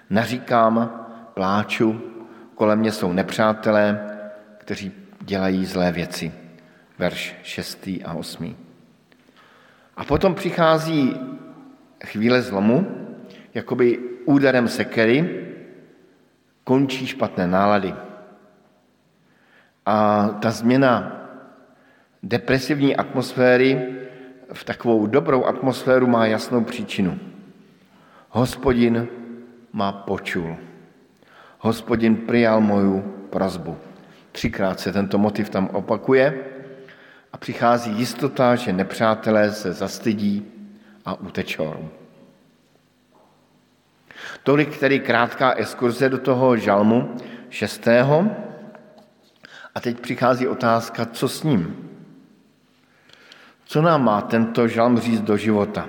naříkám, 0.10 1.06
pláču, 1.34 2.02
kolem 2.56 2.80
mě 2.80 2.92
jsou 2.92 3.14
nepřátelé, 3.14 4.10
kteří 4.58 4.92
dělají 5.22 5.66
zlé 5.66 5.92
věci. 5.92 6.32
Verš 6.98 7.36
6. 7.44 7.88
a 8.06 8.14
8. 8.14 8.56
A 9.98 10.04
potom 10.04 10.36
přichází 10.36 11.16
chvíle 12.06 12.42
zlomu, 12.42 12.88
jakoby 13.54 14.00
úderem 14.26 14.68
sekery, 14.68 15.46
končí 16.64 17.08
špatné 17.08 17.48
nálady. 17.48 17.94
A 19.86 20.28
ta 20.42 20.52
změna 20.52 21.19
depresivní 22.24 22.96
atmosféry 22.96 23.96
v 24.54 24.64
takovou 24.64 25.08
dobrou 25.08 25.46
atmosféru 25.46 26.08
má 26.08 26.26
jasnou 26.26 26.64
příčinu. 26.64 27.20
Hospodin 28.30 29.08
má 29.74 29.92
počul. 29.92 30.58
Hospodin 31.60 32.18
přijal 32.28 32.62
moju 32.62 33.02
prozbu. 33.30 33.78
Třikrát 34.32 34.80
se 34.80 34.94
tento 34.94 35.18
motiv 35.18 35.50
tam 35.50 35.68
opakuje 35.68 36.44
a 37.34 37.38
přichází 37.38 37.92
jistota, 37.92 38.56
že 38.56 38.74
nepřátelé 38.74 39.52
se 39.52 39.74
zastydí 39.74 40.46
a 41.06 41.20
utečou. 41.20 41.90
Tolik 44.44 44.78
tedy 44.78 45.00
krátká 45.00 45.54
exkurze 45.54 46.10
do 46.10 46.18
toho 46.18 46.58
žalmu 46.58 47.16
šestého. 47.50 48.28
A 49.76 49.80
teď 49.80 50.00
přichází 50.00 50.48
otázka, 50.48 51.06
co 51.06 51.28
s 51.28 51.44
ním? 51.44 51.89
Co 53.70 53.82
nám 53.82 54.04
má 54.04 54.22
tento 54.22 54.68
žalm 54.68 54.98
říct 55.00 55.22
do 55.22 55.38
života? 55.38 55.86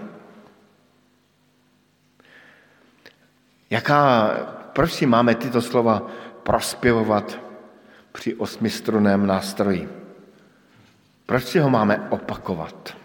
Jaká, 3.71 4.31
proč 4.73 4.93
si 4.93 5.07
máme 5.07 5.35
tyto 5.35 5.63
slova 5.63 6.07
prospěvovat 6.43 7.41
při 8.13 8.35
osmistruném 8.35 9.27
nástroji? 9.27 9.89
Proč 11.27 11.45
si 11.45 11.59
ho 11.59 11.71
máme 11.71 12.09
opakovat? 12.11 13.01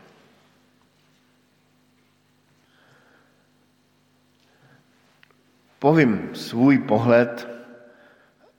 povím 5.85 6.29
svůj 6.33 6.77
pohled 6.77 7.47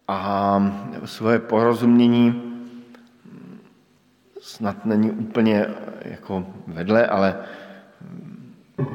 a 0.09 0.63
svoje 1.05 1.39
porozumění 1.39 2.56
snad 4.47 4.87
není 4.87 5.11
úplně 5.11 5.67
jako 6.01 6.47
vedle, 6.67 7.07
ale 7.07 7.37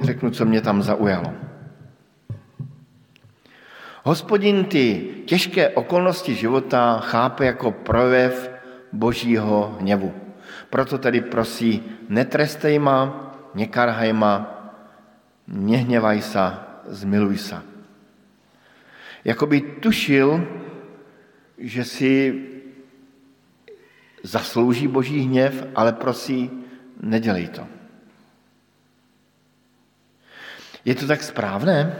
řeknu, 0.02 0.32
co 0.32 0.46
mě 0.46 0.62
tam 0.62 0.84
zaujalo. 0.84 1.34
Hospodin 4.04 4.66
ty 4.66 5.08
těžké 5.26 5.70
okolnosti 5.70 6.36
života 6.36 7.00
chápe 7.00 7.46
jako 7.46 7.72
projev 7.72 8.52
božího 8.92 9.78
hněvu. 9.80 10.14
Proto 10.70 10.98
tedy 10.98 11.22
prosí, 11.22 11.84
netrestej 12.10 12.80
ma, 12.80 13.32
nekarhaj 13.54 14.14
ma, 14.14 14.34
nehněvaj 15.48 16.22
sa, 16.22 16.46
zmiluj 16.88 17.38
sa. 17.38 17.60
Jakoby 19.28 19.62
tušil, 19.84 20.48
že 21.60 21.84
si 21.84 22.12
zaslouží 24.24 24.88
boží 24.88 25.20
hněv, 25.20 25.68
ale 25.76 25.94
prosí, 25.94 26.52
nedělej 27.02 27.48
to. 27.48 27.68
Je 30.86 30.96
to 30.96 31.08
tak 31.08 31.24
správné? 31.24 31.96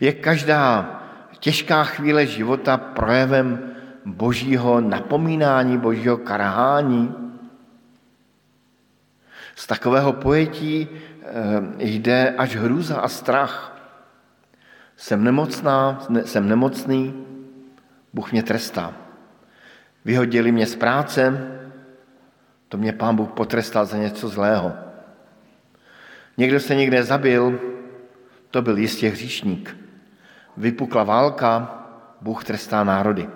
Je 0.00 0.12
každá 0.12 0.94
těžká 1.38 1.84
chvíle 1.84 2.26
života 2.26 2.76
projevem 2.76 3.74
božího 4.04 4.80
napomínání, 4.80 5.78
božího 5.78 6.16
karhání? 6.16 7.14
Z 9.54 9.66
takového 9.66 10.12
pojetí 10.12 10.88
eh, 10.88 11.28
jde 11.78 12.34
až 12.38 12.56
hrůza 12.56 13.00
a 13.00 13.08
strach. 13.08 13.74
Jsem 14.96 15.24
nemocná, 15.24 16.06
jsem 16.24 16.48
nemocný, 16.48 17.24
Bůh 18.12 18.32
mě 18.32 18.42
trestá. 18.42 19.07
Vyhodili 20.04 20.52
mě 20.52 20.66
z 20.66 20.76
práce, 20.76 21.48
to 22.68 22.76
mě 22.76 22.92
pán 22.92 23.16
Bůh 23.16 23.30
potrestal 23.30 23.86
za 23.86 23.96
něco 23.96 24.28
zlého. 24.28 24.72
Někdo 26.36 26.60
se 26.60 26.74
někde 26.74 27.02
zabil, 27.02 27.60
to 28.50 28.62
byl 28.62 28.78
jistě 28.78 29.08
hříšník. 29.08 29.76
Vypukla 30.56 31.04
válka, 31.04 31.84
Bůh 32.20 32.44
trestá 32.44 32.84
národy. 32.84 33.28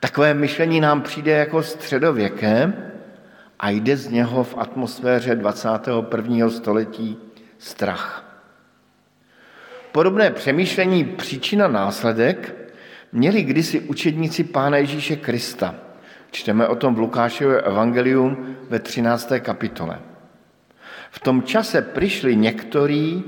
Takové 0.00 0.34
myšlení 0.34 0.80
nám 0.80 1.02
přijde 1.02 1.32
jako 1.32 1.62
středověké 1.62 2.72
a 3.58 3.70
jde 3.70 3.96
z 3.96 4.08
něho 4.08 4.44
v 4.44 4.58
atmosféře 4.58 5.34
21. 5.34 6.50
století 6.50 7.16
strach. 7.58 8.24
Podobné 9.92 10.30
přemýšlení 10.30 11.04
příčina 11.04 11.68
následek 11.68 12.54
měli 13.12 13.42
kdysi 13.42 13.80
učedníci 13.80 14.44
Pána 14.44 14.76
Ježíše 14.76 15.16
Krista. 15.16 15.74
Čteme 16.30 16.68
o 16.68 16.76
tom 16.76 16.94
v 16.94 16.98
Lukášově 16.98 17.60
evangelium 17.60 18.56
ve 18.68 18.78
13. 18.78 19.32
kapitole. 19.40 20.00
V 21.10 21.18
tom 21.20 21.42
čase 21.42 21.82
přišli 21.82 22.36
někteří 22.36 23.24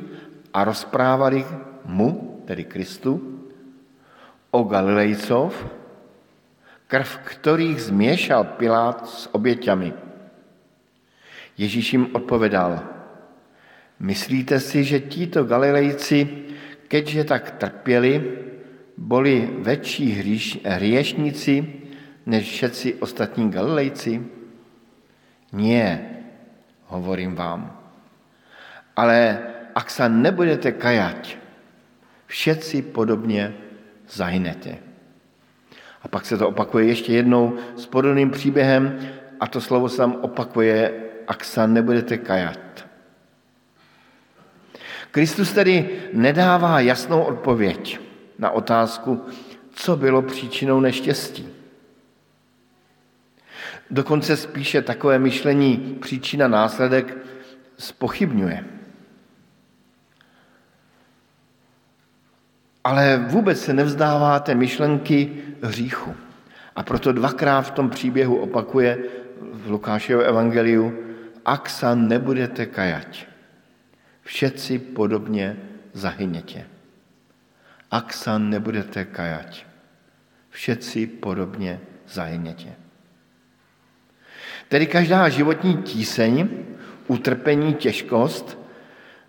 a 0.55 0.64
rozprávali 0.64 1.47
mu, 1.85 2.43
tedy 2.45 2.64
Kristu, 2.64 3.40
o 4.51 4.62
Galilejcov, 4.62 5.66
krv 6.87 7.19
kterých 7.25 7.83
změšal 7.83 8.45
Pilát 8.45 9.09
s 9.09 9.35
oběťami. 9.35 9.93
Ježíš 11.59 11.93
jim 11.93 12.09
odpovedal, 12.12 12.81
myslíte 14.01 14.61
si, 14.61 14.85
že 14.85 15.01
títo 15.01 15.45
Galilejci, 15.45 16.29
keďže 16.88 17.25
tak 17.25 17.51
trpěli, 17.51 18.38
byli 19.01 19.49
větší 19.59 20.13
hříš, 20.13 20.61
než 22.27 22.45
všetci 22.53 22.95
ostatní 22.95 23.51
Galilejci? 23.51 24.21
Nie, 25.53 26.21
hovorím 26.87 27.35
vám. 27.35 27.75
Ale 28.95 29.39
ak 29.75 29.91
sa 29.91 30.07
nebudete 30.07 30.77
kajať, 30.77 31.39
všetci 32.27 32.83
podobně 32.93 33.55
zahynete. 34.07 34.79
A 36.03 36.09
pak 36.09 36.27
se 36.27 36.39
to 36.39 36.49
opakuje 36.49 36.87
ještě 36.87 37.13
jednou 37.13 37.57
s 37.77 37.87
podobným 37.87 38.31
příběhem 38.31 39.01
a 39.41 39.47
to 39.47 39.61
slovo 39.61 39.89
se 39.89 39.97
tam 39.97 40.17
opakuje, 40.21 40.93
ak 41.27 41.45
sa 41.45 41.67
nebudete 41.67 42.19
kajat. 42.19 42.87
Kristus 45.11 45.53
tedy 45.53 45.89
nedává 46.13 46.81
jasnou 46.81 47.23
odpověď 47.23 48.10
na 48.40 48.50
otázku, 48.50 49.24
co 49.72 49.96
bylo 49.96 50.22
příčinou 50.22 50.81
neštěstí. 50.81 51.48
Dokonce 53.90 54.37
spíše 54.37 54.83
takové 54.83 55.18
myšlení 55.18 55.98
příčina 56.00 56.48
následek 56.48 57.16
spochybňuje. 57.79 58.64
Ale 62.85 63.24
vůbec 63.29 63.61
se 63.61 63.72
nevzdává 63.72 64.40
té 64.40 64.55
myšlenky 64.55 65.33
hříchu. 65.62 66.14
A 66.76 66.83
proto 66.83 67.12
dvakrát 67.12 67.62
v 67.62 67.70
tom 67.70 67.90
příběhu 67.90 68.37
opakuje 68.37 68.98
v 69.53 69.70
Lukášeho 69.70 70.22
evangeliu, 70.22 70.94
ak 71.44 71.68
sa 71.72 71.96
nebudete 71.96 72.68
kajať, 72.68 73.26
všetci 74.22 74.79
podobně 74.79 75.57
zahynětě. 75.92 76.80
Ak 77.90 78.14
sa 78.14 78.38
nebudete 78.38 79.05
kajať, 79.05 79.66
všetci 80.50 81.07
podobně 81.07 81.81
zahynětě. 82.09 82.72
Tedy 84.68 84.87
každá 84.87 85.29
životní 85.29 85.83
tíseň, 85.83 86.48
utrpení, 87.07 87.74
těžkost 87.74 88.59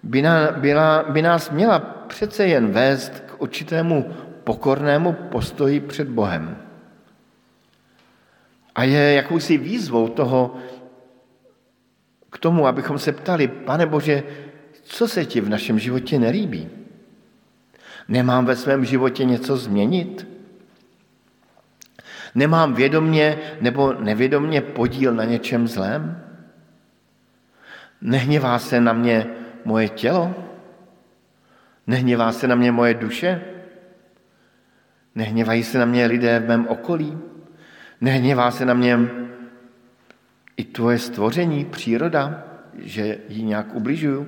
by, 0.04 0.22
na, 0.22 0.52
byla, 0.52 1.04
by 1.04 1.22
nás 1.22 1.50
měla 1.50 1.80
přece 2.08 2.48
jen 2.48 2.72
vést 2.72 3.20
k 3.20 3.42
určitému 3.42 4.14
pokornému 4.44 5.14
postoji 5.14 5.80
před 5.80 6.08
Bohem. 6.08 6.58
A 8.76 8.84
je 8.84 9.14
jakousi 9.14 9.58
výzvou 9.58 10.08
toho 10.10 10.56
k 12.30 12.38
tomu, 12.38 12.68
abychom 12.68 13.00
se 13.00 13.12
ptali, 13.12 13.48
pane 13.48 13.86
Bože, 13.86 14.24
co 14.84 15.08
se 15.08 15.26
ti 15.26 15.42
v 15.42 15.50
našem 15.50 15.80
životě 15.80 16.20
nelíbí? 16.20 16.81
Nemám 18.08 18.46
ve 18.46 18.56
svém 18.56 18.86
životě 18.86 19.24
něco 19.24 19.58
změnit? 19.58 20.28
Nemám 22.36 22.74
vědomně 22.74 23.38
nebo 23.62 23.94
nevědomně 23.94 24.62
podíl 24.62 25.14
na 25.14 25.26
něčem 25.26 25.68
zlém? 25.68 26.24
Nehněvá 28.02 28.60
se 28.60 28.82
na 28.82 28.94
mě 28.94 29.28
moje 29.66 29.90
tělo? 29.90 30.36
Nehněvá 31.88 32.32
se 32.32 32.48
na 32.48 32.56
mě 32.56 32.72
moje 32.72 32.94
duše? 32.94 33.42
Nehněvají 35.16 35.64
se 35.64 35.80
na 35.80 35.86
mě 35.86 36.06
lidé 36.06 36.40
v 36.40 36.48
mém 36.48 36.68
okolí? 36.68 37.18
Nehněvá 38.02 38.52
se 38.52 38.66
na 38.66 38.74
mě 38.74 39.00
i 40.58 40.64
tvoje 40.64 41.00
stvoření, 41.00 41.66
příroda, 41.66 42.44
že 42.78 43.18
ji 43.28 43.44
nějak 43.44 43.76
ubližuju? 43.76 44.28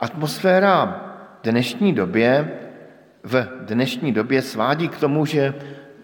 Atmosféra 0.00 1.13
dnešní 1.44 1.92
době 1.92 2.60
v 3.24 3.48
dnešní 3.60 4.12
době 4.12 4.42
svádí 4.42 4.88
k 4.88 4.98
tomu, 4.98 5.26
že 5.26 5.54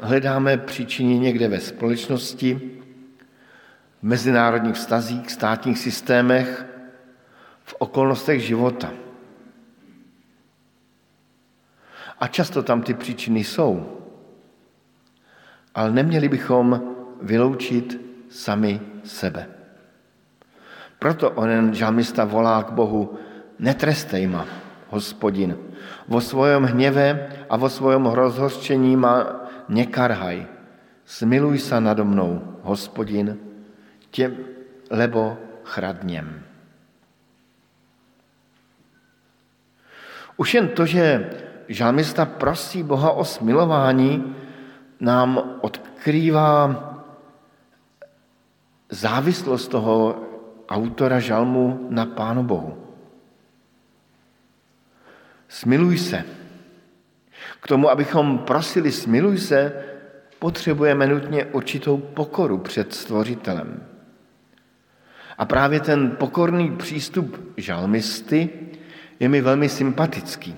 hledáme 0.01 0.57
příčiny 0.57 1.19
někde 1.19 1.49
ve 1.49 1.61
společnosti, 1.61 2.81
v 3.99 4.03
mezinárodních 4.03 4.75
vztazích, 4.75 5.31
státních 5.31 5.79
systémech, 5.79 6.67
v 7.65 7.75
okolnostech 7.79 8.41
života. 8.41 8.91
A 12.21 12.27
často 12.27 12.63
tam 12.63 12.83
ty 12.83 12.95
příčiny 12.95 13.45
jsou. 13.45 14.01
Ale 15.75 15.93
neměli 15.93 16.29
bychom 16.29 16.83
vyloučit 17.23 18.01
sami 18.31 18.81
sebe. 19.05 19.47
Proto 20.99 21.31
onen 21.31 21.75
žalmista 21.75 22.25
volá 22.25 22.63
k 22.63 22.73
Bohu, 22.73 23.19
netrestej 23.59 24.27
ma, 24.27 24.60
hospodin, 24.91 25.57
vo 26.09 26.21
svojom 26.21 26.65
hněve 26.65 27.29
a 27.51 27.57
vo 27.57 27.69
svojom 27.71 28.07
rozhořčení 28.07 28.97
ma 28.97 29.47
nekarhaj. 29.69 30.47
Smiluj 31.07 31.59
sa 31.59 31.81
nado 31.81 32.05
mnou, 32.05 32.63
hospodin, 32.63 33.39
tě, 34.11 34.31
lebo 34.91 35.39
chradněm. 35.65 36.43
Už 40.37 40.55
jen 40.55 40.69
to, 40.69 40.87
že 40.87 41.31
žalmista 41.69 42.25
prosí 42.25 42.83
Boha 42.83 43.11
o 43.13 43.25
smilování, 43.25 44.35
nám 45.01 45.61
odkrývá 45.61 46.87
závislost 48.91 49.69
toho 49.69 50.23
autora 50.69 51.21
žalmu 51.21 51.87
na 51.91 52.07
Pánu 52.07 52.43
Bohu. 52.43 52.90
Smiluj 55.51 55.99
se. 55.99 56.25
K 57.61 57.67
tomu, 57.69 57.91
abychom 57.91 58.39
prosili 58.39 58.93
smiluj 58.93 59.39
se, 59.39 59.85
potřebujeme 60.39 61.07
nutně 61.07 61.45
určitou 61.45 61.97
pokoru 61.97 62.59
před 62.59 62.95
stvořitelem. 62.95 63.87
A 65.39 65.45
právě 65.45 65.81
ten 65.81 66.11
pokorný 66.11 66.77
přístup 66.77 67.53
žalmisty 67.57 68.49
je 69.21 69.29
mi 69.29 69.41
velmi 69.41 69.69
sympatický. 69.69 70.57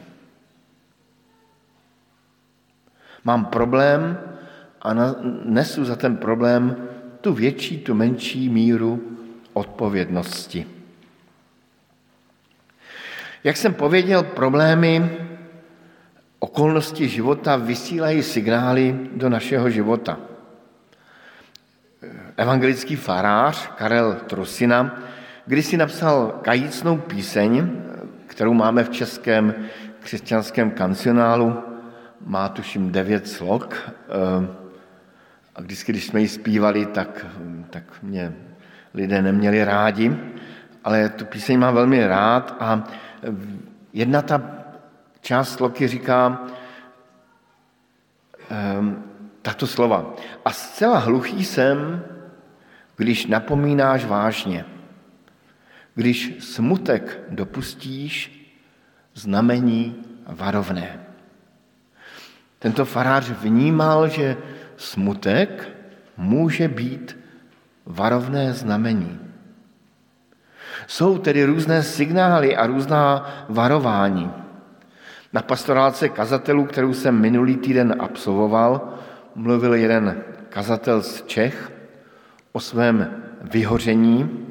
Mám 3.24 3.44
problém 3.44 4.18
a 4.82 4.94
nesu 5.44 5.84
za 5.84 5.96
ten 5.96 6.16
problém 6.16 6.88
tu 7.20 7.32
větší, 7.32 7.78
tu 7.78 7.94
menší 7.94 8.48
míru 8.48 9.18
odpovědnosti. 9.52 10.81
Jak 13.44 13.56
jsem 13.56 13.74
pověděl, 13.74 14.22
problémy, 14.22 15.10
okolnosti 16.38 17.08
života 17.08 17.56
vysílají 17.56 18.22
signály 18.22 18.98
do 19.16 19.28
našeho 19.28 19.70
života. 19.70 20.18
Evangelický 22.36 22.96
farář 22.96 23.70
Karel 23.76 24.14
Trusina 24.14 24.98
když 25.46 25.66
si 25.66 25.76
napsal 25.76 26.38
kajícnou 26.42 26.96
píseň, 26.96 27.70
kterou 28.26 28.54
máme 28.54 28.84
v 28.84 28.90
českém 28.90 29.54
křesťanském 30.00 30.70
kancionálu, 30.70 31.62
má 32.26 32.48
tuším 32.48 32.92
devět 32.92 33.28
slok. 33.28 33.74
Eh, 33.90 34.46
a 35.56 35.60
vždycky, 35.60 35.92
když 35.92 36.06
jsme 36.06 36.20
ji 36.20 36.28
zpívali, 36.28 36.86
tak, 36.86 37.26
tak 37.70 37.84
mě 38.02 38.32
lidé 38.94 39.22
neměli 39.22 39.64
rádi, 39.64 40.16
ale 40.84 41.08
tu 41.08 41.24
píseň 41.24 41.58
mám 41.58 41.74
velmi 41.74 42.06
rád 42.06 42.56
a 42.60 42.84
jedna 43.92 44.22
ta 44.22 44.42
část 45.20 45.52
sloky 45.52 45.88
říká 45.88 46.40
um, 48.78 49.04
tato 49.42 49.66
slova. 49.66 50.14
A 50.44 50.52
zcela 50.52 50.98
hluchý 50.98 51.44
jsem, 51.44 52.04
když 52.96 53.26
napomínáš 53.26 54.04
vážně, 54.04 54.64
když 55.94 56.34
smutek 56.40 57.20
dopustíš, 57.28 58.38
znamení 59.14 60.04
varovné. 60.26 61.06
Tento 62.58 62.84
farář 62.84 63.30
vnímal, 63.30 64.08
že 64.08 64.36
smutek 64.76 65.68
může 66.16 66.68
být 66.68 67.18
varovné 67.86 68.52
znamení. 68.52 69.21
Jsou 70.86 71.18
tedy 71.18 71.44
různé 71.44 71.82
signály 71.82 72.56
a 72.56 72.66
různá 72.66 73.30
varování. 73.48 74.32
Na 75.32 75.42
pastorálce 75.42 76.08
kazatelů, 76.08 76.64
kterou 76.64 76.94
jsem 76.94 77.20
minulý 77.20 77.56
týden 77.56 77.94
absolvoval, 77.98 78.94
mluvil 79.34 79.74
jeden 79.74 80.22
kazatel 80.48 81.02
z 81.02 81.22
Čech 81.22 81.72
o 82.52 82.60
svém 82.60 83.22
vyhoření, 83.42 84.46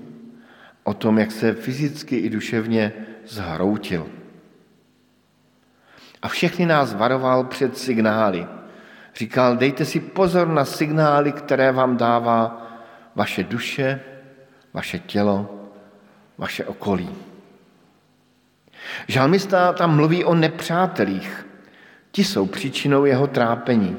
o 0.83 0.93
tom, 0.93 1.19
jak 1.19 1.31
se 1.31 1.53
fyzicky 1.53 2.17
i 2.17 2.29
duševně 2.29 2.93
zhroutil. 3.27 4.07
A 6.21 6.27
všechny 6.27 6.65
nás 6.65 6.93
varoval 6.93 7.43
před 7.43 7.77
signály. 7.77 8.47
Říkal, 9.15 9.57
dejte 9.57 9.85
si 9.85 9.99
pozor 9.99 10.47
na 10.47 10.65
signály, 10.65 11.31
které 11.31 11.71
vám 11.71 11.97
dává 11.97 12.67
vaše 13.15 13.43
duše, 13.43 13.99
vaše 14.73 14.99
tělo, 14.99 15.60
vaše 16.41 16.65
okolí. 16.65 17.09
Žalmista 19.07 19.73
tam 19.73 19.95
mluví 19.95 20.23
o 20.25 20.35
nepřátelích. 20.35 21.47
Ti 22.11 22.23
jsou 22.23 22.45
příčinou 22.45 23.05
jeho 23.05 23.27
trápení, 23.27 23.97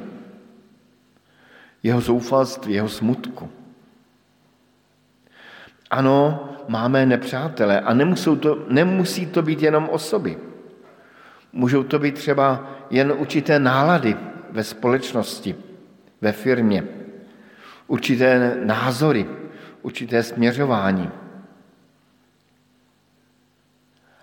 jeho 1.82 2.00
zoufalství, 2.00 2.74
jeho 2.74 2.88
smutku. 2.88 3.50
Ano, 5.90 6.48
máme 6.68 7.06
nepřátele 7.06 7.80
a 7.80 7.94
to, 8.40 8.66
nemusí 8.68 9.26
to 9.26 9.42
být 9.42 9.62
jenom 9.62 9.88
osoby. 9.88 10.38
Můžou 11.52 11.82
to 11.82 11.98
být 11.98 12.14
třeba 12.14 12.70
jen 12.90 13.12
určité 13.12 13.58
nálady 13.58 14.16
ve 14.50 14.64
společnosti, 14.64 15.54
ve 16.20 16.32
firmě, 16.32 16.84
určité 17.86 18.56
názory, 18.64 19.26
určité 19.82 20.22
směřování. 20.22 21.21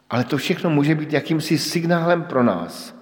Ale 0.09 0.23
to 0.23 0.37
všechno 0.37 0.69
může 0.69 0.95
být 0.95 1.13
jakýmsi 1.13 1.57
signálem 1.57 2.23
pro 2.23 2.43
nás. 2.43 2.95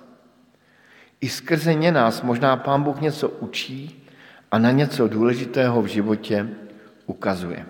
I 1.22 1.30
skrze 1.30 1.74
ně 1.74 1.92
nás 1.92 2.22
možná 2.22 2.58
Pán 2.58 2.84
Bůh 2.84 3.02
něco 3.02 3.30
učí 3.30 4.04
a 4.52 4.58
na 4.60 4.72
něco 4.72 5.08
důležitého 5.08 5.82
v 5.82 5.86
životě 5.86 6.48
ukazuje. 7.06 7.66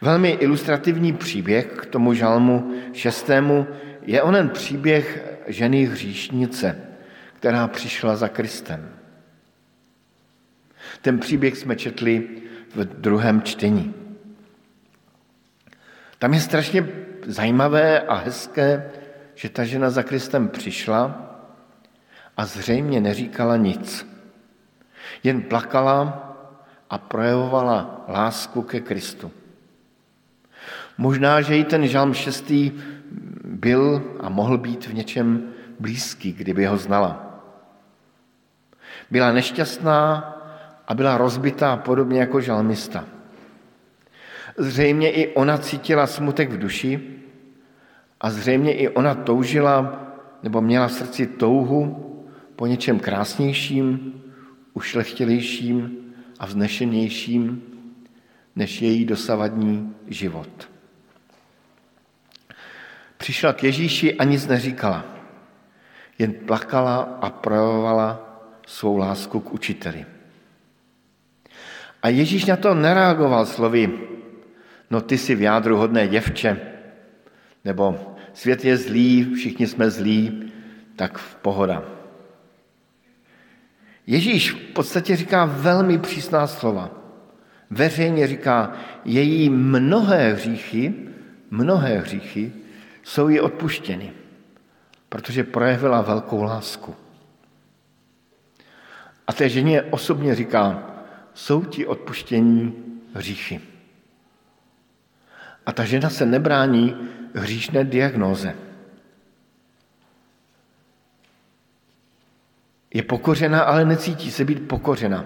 Velmi 0.00 0.30
ilustrativní 0.30 1.12
příběh 1.12 1.66
k 1.66 1.86
tomu 1.86 2.14
žalmu 2.14 2.74
šestému 2.92 3.66
je 4.02 4.22
onen 4.22 4.48
příběh 4.48 5.24
ženy 5.46 5.84
hříšnice, 5.84 6.80
která 7.34 7.68
přišla 7.68 8.16
za 8.16 8.28
Kristem. 8.28 8.90
Ten 11.02 11.18
příběh 11.18 11.56
jsme 11.56 11.76
četli 11.76 12.28
v 12.74 12.84
druhém 12.84 13.42
čtení. 13.42 13.94
Tam 16.18 16.34
je 16.34 16.40
strašně 16.40 17.05
zajímavé 17.26 18.00
a 18.00 18.14
hezké, 18.14 18.90
že 19.34 19.48
ta 19.48 19.64
žena 19.64 19.90
za 19.90 20.02
Kristem 20.02 20.48
přišla 20.48 21.30
a 22.36 22.46
zřejmě 22.46 23.00
neříkala 23.00 23.56
nic. 23.56 24.06
Jen 25.22 25.42
plakala 25.42 26.22
a 26.90 26.98
projevovala 26.98 28.04
lásku 28.08 28.62
ke 28.62 28.80
Kristu. 28.80 29.30
Možná, 30.98 31.40
že 31.40 31.58
i 31.58 31.64
ten 31.64 31.86
žalm 31.86 32.14
šestý 32.14 32.72
byl 33.44 34.02
a 34.20 34.28
mohl 34.28 34.58
být 34.58 34.86
v 34.86 34.94
něčem 34.94 35.52
blízký, 35.80 36.32
kdyby 36.32 36.66
ho 36.66 36.76
znala. 36.76 37.42
Byla 39.10 39.32
nešťastná 39.32 40.32
a 40.88 40.94
byla 40.94 41.18
rozbitá 41.18 41.76
podobně 41.76 42.20
jako 42.20 42.40
žalmista. 42.40 43.04
Zřejmě 44.58 45.10
i 45.10 45.34
ona 45.34 45.58
cítila 45.58 46.06
smutek 46.06 46.50
v 46.50 46.58
duši 46.58 47.00
a 48.20 48.30
zřejmě 48.30 48.72
i 48.74 48.88
ona 48.88 49.14
toužila 49.14 50.06
nebo 50.42 50.60
měla 50.60 50.88
v 50.88 50.92
srdci 50.92 51.26
touhu 51.26 52.02
po 52.56 52.66
něčem 52.66 52.98
krásnějším, 52.98 54.14
ušlechtilejším 54.74 55.96
a 56.38 56.46
vznešenějším 56.46 57.62
než 58.56 58.82
její 58.82 59.04
dosavadní 59.04 59.94
život. 60.06 60.68
Přišla 63.16 63.52
k 63.52 63.64
Ježíši 63.64 64.14
a 64.14 64.24
nic 64.24 64.46
neříkala. 64.46 65.04
Jen 66.18 66.32
plakala 66.32 67.18
a 67.20 67.30
projevovala 67.30 68.38
svou 68.66 68.96
lásku 68.96 69.40
k 69.40 69.52
učiteli. 69.52 70.06
A 72.02 72.08
Ježíš 72.08 72.44
na 72.44 72.56
to 72.56 72.74
nereagoval 72.74 73.46
slovy, 73.46 73.90
no 74.90 75.00
ty 75.00 75.18
si 75.18 75.34
v 75.34 75.40
jádru 75.40 75.76
hodné 75.76 76.08
děvče, 76.08 76.60
nebo 77.64 78.16
svět 78.32 78.64
je 78.64 78.76
zlý, 78.76 79.34
všichni 79.34 79.66
jsme 79.66 79.90
zlí, 79.90 80.52
tak 80.96 81.18
v 81.18 81.34
pohoda. 81.34 81.82
Ježíš 84.06 84.52
v 84.52 84.56
podstatě 84.56 85.16
říká 85.16 85.44
velmi 85.44 85.98
přísná 85.98 86.46
slova. 86.46 86.90
Veřejně 87.70 88.26
říká, 88.26 88.72
její 89.04 89.50
mnohé 89.50 90.32
hříchy, 90.32 90.94
mnohé 91.50 91.98
hříchy 91.98 92.52
jsou 93.02 93.28
jí 93.28 93.40
odpuštěny, 93.40 94.12
protože 95.08 95.44
projevila 95.44 96.02
velkou 96.02 96.42
lásku. 96.42 96.94
A 99.26 99.32
té 99.32 99.48
ženě 99.48 99.82
osobně 99.82 100.34
říká, 100.34 100.90
jsou 101.34 101.64
ti 101.64 101.86
odpuštění 101.86 102.74
hříchy. 103.14 103.60
A 105.66 105.72
ta 105.72 105.84
žena 105.84 106.10
se 106.10 106.26
nebrání 106.26 106.96
hříšné 107.34 107.84
diagnóze. 107.84 108.54
Je 112.94 113.02
pokořena, 113.02 113.62
ale 113.62 113.84
necítí 113.84 114.30
se 114.30 114.44
být 114.44 114.68
pokořena. 114.68 115.24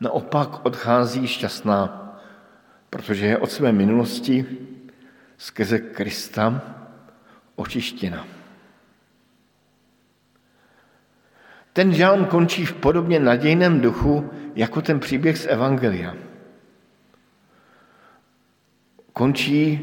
Naopak 0.00 0.66
odchází 0.66 1.26
šťastná, 1.26 2.00
protože 2.90 3.26
je 3.26 3.38
od 3.38 3.50
své 3.50 3.72
minulosti 3.72 4.46
skrze 5.38 5.78
Krista 5.78 6.62
očištěna. 7.56 8.26
Ten 11.72 11.94
žálm 11.94 12.24
končí 12.24 12.66
v 12.66 12.72
podobně 12.72 13.20
nadějném 13.20 13.80
duchu, 13.80 14.30
jako 14.54 14.82
ten 14.82 15.00
příběh 15.00 15.38
z 15.38 15.46
Evangelia. 15.46 16.14
Končí 19.14 19.78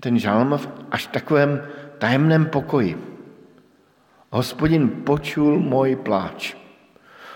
ten 0.00 0.18
žálm 0.18 0.60
až 0.90 1.08
v 1.08 1.12
takovém 1.12 1.68
tajemném 1.98 2.46
pokoji. 2.46 3.00
Hospodin 4.30 4.88
počul 4.88 5.60
můj 5.60 5.96
pláč. 5.96 6.56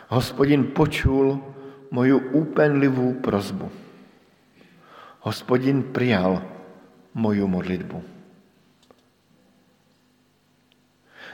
Hospodin 0.08 0.64
počul 0.64 1.40
moju 1.90 2.18
úpenlivou 2.18 3.14
prozbu. 3.14 3.70
Hospodin 5.20 5.82
přijal 5.82 6.42
moju 7.14 7.48
modlitbu. 7.48 8.04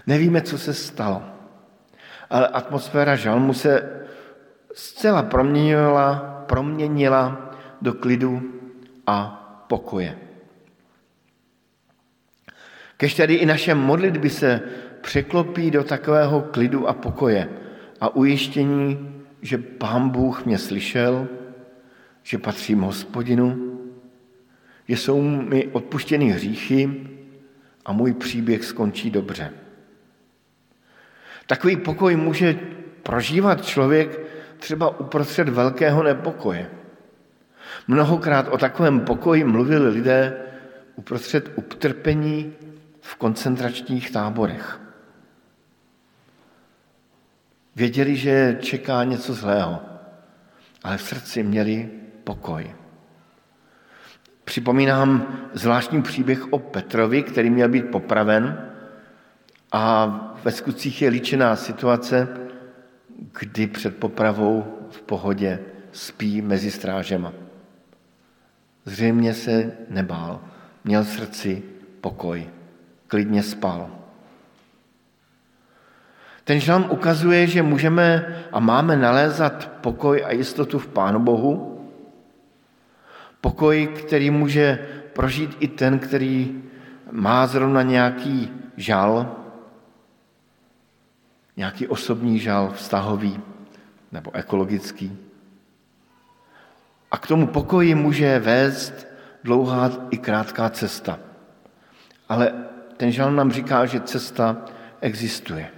Nevíme, 0.07 0.42
co 0.42 0.59
se 0.59 0.74
stalo, 0.74 1.22
ale 2.30 2.48
atmosféra 2.48 3.16
žalmu 3.16 3.55
se 3.55 4.03
zcela 4.74 5.22
proměnila, 5.22 6.44
proměnila 6.46 7.55
do 7.82 7.94
klidu 7.94 8.61
a 9.07 9.38
pokoje. 9.68 10.18
Kež 12.96 13.14
tady 13.14 13.34
i 13.34 13.46
naše 13.46 13.74
modlitby 13.74 14.30
se 14.30 14.61
překlopí 15.00 15.70
do 15.70 15.84
takového 15.84 16.40
klidu 16.40 16.88
a 16.88 16.92
pokoje 16.92 17.48
a 18.00 18.16
ujištění, 18.16 19.09
že 19.42 19.59
Pán 19.59 20.09
Bůh 20.09 20.44
mě 20.44 20.59
slyšel, 20.59 21.28
že 22.22 22.38
patřím 22.38 22.80
hospodinu, 22.80 23.78
že 24.88 24.96
jsou 24.96 25.22
mi 25.22 25.66
odpuštěny 25.66 26.28
hříchy 26.28 27.09
a 27.84 27.92
můj 27.92 28.12
příběh 28.12 28.64
skončí 28.64 29.11
dobře. 29.11 29.50
Takový 31.46 31.76
pokoj 31.76 32.16
může 32.16 32.59
prožívat 33.03 33.66
člověk 33.66 34.20
třeba 34.59 35.00
uprostřed 35.00 35.48
velkého 35.48 36.03
nepokoje. 36.03 36.70
Mnohokrát 37.88 38.48
o 38.48 38.58
takovém 38.58 39.00
pokoji 39.00 39.44
mluvili 39.44 39.88
lidé 39.88 40.36
uprostřed 40.96 41.52
utrpení 41.56 42.52
v 43.00 43.16
koncentračních 43.16 44.10
táborech. 44.10 44.80
Věděli, 47.76 48.16
že 48.16 48.58
čeká 48.60 49.04
něco 49.04 49.34
zlého, 49.34 49.80
ale 50.84 50.96
v 50.96 51.02
srdci 51.02 51.42
měli 51.42 51.90
pokoj. 52.24 52.74
Připomínám 54.44 55.38
zvláštní 55.52 56.02
příběh 56.02 56.52
o 56.52 56.58
Petrovi, 56.58 57.22
který 57.22 57.50
měl 57.50 57.68
být 57.68 57.90
popraven 57.90 58.68
a 59.72 60.06
ve 60.44 60.52
skutcích 60.52 61.02
je 61.02 61.08
líčená 61.08 61.56
situace, 61.56 62.28
kdy 63.40 63.66
před 63.66 63.96
popravou 63.96 64.78
v 64.90 65.02
pohodě 65.02 65.60
spí 65.92 66.42
mezi 66.42 66.70
strážema. 66.70 67.32
Zřejmě 68.84 69.34
se 69.34 69.72
nebál, 69.88 70.40
měl 70.84 71.04
srdci 71.04 71.62
pokoj, 72.00 72.50
klidně 73.06 73.42
spal. 73.42 73.90
Ten 76.44 76.60
žalm 76.60 76.86
ukazuje, 76.90 77.46
že 77.46 77.62
můžeme 77.62 78.36
a 78.52 78.60
máme 78.60 78.96
nalézat 78.96 79.70
pokoj 79.80 80.24
a 80.24 80.32
jistotu 80.32 80.78
v 80.78 80.88
Pánu 80.88 81.18
Bohu, 81.18 81.72
Pokoj, 83.42 83.86
který 83.86 84.30
může 84.30 84.78
prožít 85.12 85.56
i 85.60 85.68
ten, 85.68 85.98
který 85.98 86.62
má 87.10 87.46
zrovna 87.46 87.82
nějaký 87.82 88.52
žal, 88.76 89.36
nějaký 91.56 91.88
osobní 91.88 92.38
žal, 92.38 92.70
vztahový 92.70 93.40
nebo 94.12 94.34
ekologický. 94.34 95.18
K 97.22 97.26
tomu 97.26 97.46
pokoji 97.46 97.94
může 97.94 98.38
vést 98.38 99.06
dlouhá 99.44 99.90
i 100.10 100.18
krátká 100.18 100.70
cesta. 100.70 101.18
Ale 102.28 102.52
ten 102.96 103.10
žal 103.10 103.32
nám 103.32 103.52
říká, 103.52 103.86
že 103.86 104.00
cesta 104.00 104.64
existuje. 105.00 105.68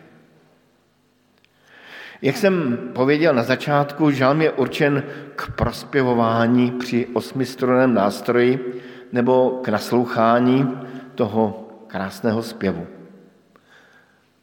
Jak 2.22 2.36
jsem 2.36 2.78
pověděl 2.92 3.34
na 3.34 3.42
začátku, 3.42 4.10
žalm 4.10 4.42
je 4.42 4.50
určen 4.50 5.02
k 5.36 5.50
prospěvování 5.50 6.70
při 6.70 7.06
osmistronném 7.06 7.94
nástroji 7.94 8.82
nebo 9.12 9.50
k 9.50 9.68
naslouchání 9.68 10.78
toho 11.14 11.68
krásného 11.86 12.42
zpěvu. 12.42 12.86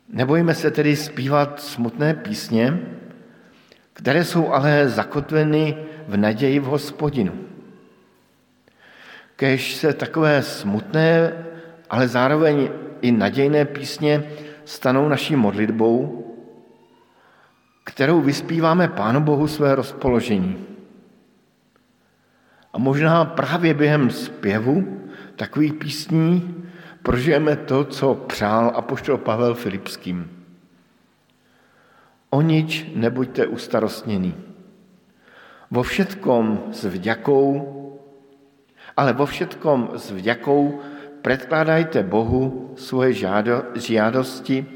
Nebojíme 0.10 0.56
se 0.56 0.72
tedy 0.72 0.96
zpívat 0.96 1.62
smutné 1.62 2.14
písně, 2.14 2.80
které 3.94 4.26
jsou 4.26 4.54
ale 4.54 4.90
zakotveny 4.90 5.78
v 6.08 6.18
naději 6.18 6.60
v 6.60 6.64
hospodinu. 6.64 7.34
Kež 9.36 9.76
se 9.76 9.94
takové 9.94 10.44
smutné, 10.44 11.34
ale 11.90 12.08
zároveň 12.08 12.70
i 13.02 13.12
nadějné 13.12 13.66
písně 13.66 14.24
stanou 14.66 15.10
naší 15.10 15.36
modlitbou, 15.36 16.26
kterou 17.84 18.22
vyspíváme 18.22 18.88
Pánu 18.88 19.22
Bohu 19.22 19.48
své 19.48 19.76
rozpoložení. 19.76 20.66
A 22.74 22.78
možná 22.78 23.26
právě 23.26 23.74
během 23.74 24.10
zpěvu 24.10 25.02
takových 25.36 25.74
písní 25.74 26.56
prožijeme 27.04 27.56
to, 27.56 27.84
co 27.86 28.16
přál 28.16 28.72
apoštol 28.76 29.18
Pavel 29.18 29.56
Filipským. 29.56 30.46
O 32.30 32.42
nič 32.42 32.86
nebuďte 32.96 33.48
ustarostnění. 33.48 34.51
Vo 35.72 35.88
všetkom 35.88 36.76
s 36.76 36.84
vďakou, 36.84 37.48
ale 39.00 39.12
vo 39.16 39.24
všetkom 39.24 39.96
s 39.96 40.12
vďakou 40.12 40.62
predkládajte 41.24 42.04
Bohu 42.04 42.76
svoje 42.76 43.24
žiadosti 43.80 44.68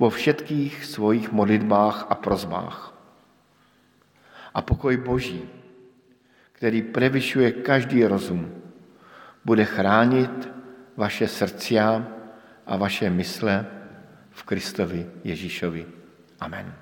vo 0.00 0.08
všetkých 0.08 0.82
svojich 0.82 1.28
modlitbách 1.28 2.08
a 2.08 2.14
prozbách. 2.16 2.78
A 4.56 4.58
pokoj 4.64 4.96
Boží, 4.96 5.44
který 6.52 6.82
prevyšuje 6.82 7.52
každý 7.60 8.08
rozum, 8.08 8.48
bude 9.44 9.64
chránit 9.64 10.48
vaše 10.96 11.28
srdcia 11.28 12.06
a 12.66 12.72
vaše 12.76 13.10
mysle 13.10 13.66
v 14.30 14.40
Kristovi 14.42 15.06
Ježíšovi. 15.24 15.86
Amen. 16.40 16.81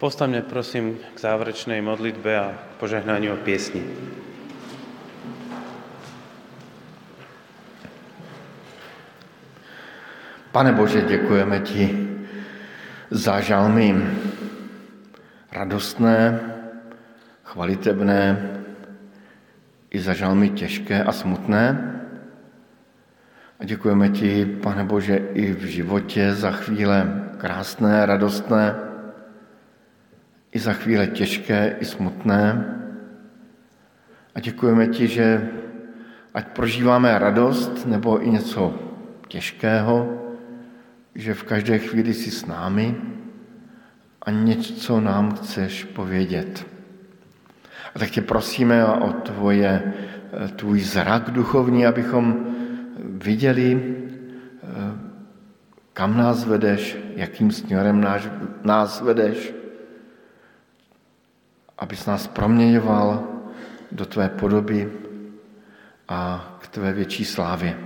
Postavme 0.00 0.40
prosím 0.40 0.96
k 1.12 1.20
záverečnej 1.20 1.84
modlitbe 1.84 2.32
a 2.32 2.56
požehnaniu 2.80 3.36
piesni. 3.44 3.84
Pane 10.56 10.72
Bože, 10.72 11.04
děkujeme 11.04 11.60
ti 11.60 11.84
za 13.12 13.44
žalmy 13.44 13.92
radostné, 15.52 16.40
chvalitebné, 17.44 18.24
i 19.90 20.00
za 20.00 20.16
žalmy 20.16 20.48
těžké 20.56 21.04
a 21.04 21.12
smutné. 21.12 21.76
A 23.60 23.64
děkujeme 23.68 24.08
ti, 24.08 24.48
Pane 24.64 24.84
Bože, 24.84 25.16
i 25.36 25.52
v 25.52 25.64
životě 25.64 26.32
za 26.32 26.50
chvíle 26.50 27.28
krásné, 27.36 28.06
radostné, 28.06 28.89
i 30.52 30.58
za 30.58 30.72
chvíle 30.72 31.06
těžké, 31.06 31.76
i 31.80 31.84
smutné. 31.84 32.76
A 34.34 34.40
děkujeme 34.40 34.86
ti, 34.86 35.08
že 35.08 35.48
ať 36.34 36.46
prožíváme 36.46 37.18
radost 37.18 37.86
nebo 37.86 38.22
i 38.22 38.30
něco 38.30 38.74
těžkého, 39.28 40.22
že 41.14 41.34
v 41.34 41.42
každé 41.42 41.78
chvíli 41.78 42.14
jsi 42.14 42.30
s 42.30 42.46
námi 42.46 42.96
a 44.22 44.30
něco 44.30 45.00
nám 45.00 45.34
chceš 45.34 45.84
povědět. 45.84 46.66
A 47.94 47.98
tak 47.98 48.10
tě 48.10 48.22
prosíme 48.22 48.86
o 48.86 49.12
tvoje, 49.12 49.92
tvůj 50.56 50.80
zrak 50.80 51.30
duchovní, 51.30 51.86
abychom 51.86 52.46
viděli, 52.98 53.96
kam 55.92 56.16
nás 56.16 56.44
vedeš, 56.44 56.98
jakým 57.16 57.50
směrem 57.50 58.00
nás, 58.00 58.28
nás 58.64 59.00
vedeš, 59.00 59.59
abys 61.80 62.06
nás 62.06 62.26
proměňoval 62.26 63.24
do 63.92 64.06
tvé 64.06 64.28
podoby 64.28 64.92
a 66.08 66.50
k 66.60 66.68
tvé 66.68 66.92
větší 66.92 67.24
slávě. 67.24 67.78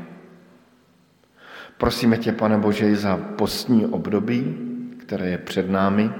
Prosíme 1.78 2.18
tě, 2.18 2.32
pane 2.32 2.58
Bože, 2.58 2.96
za 2.96 3.16
postní 3.16 3.86
období, 3.86 4.56
které 5.00 5.30
je 5.30 5.38
před 5.38 5.70
námi, 5.70 6.10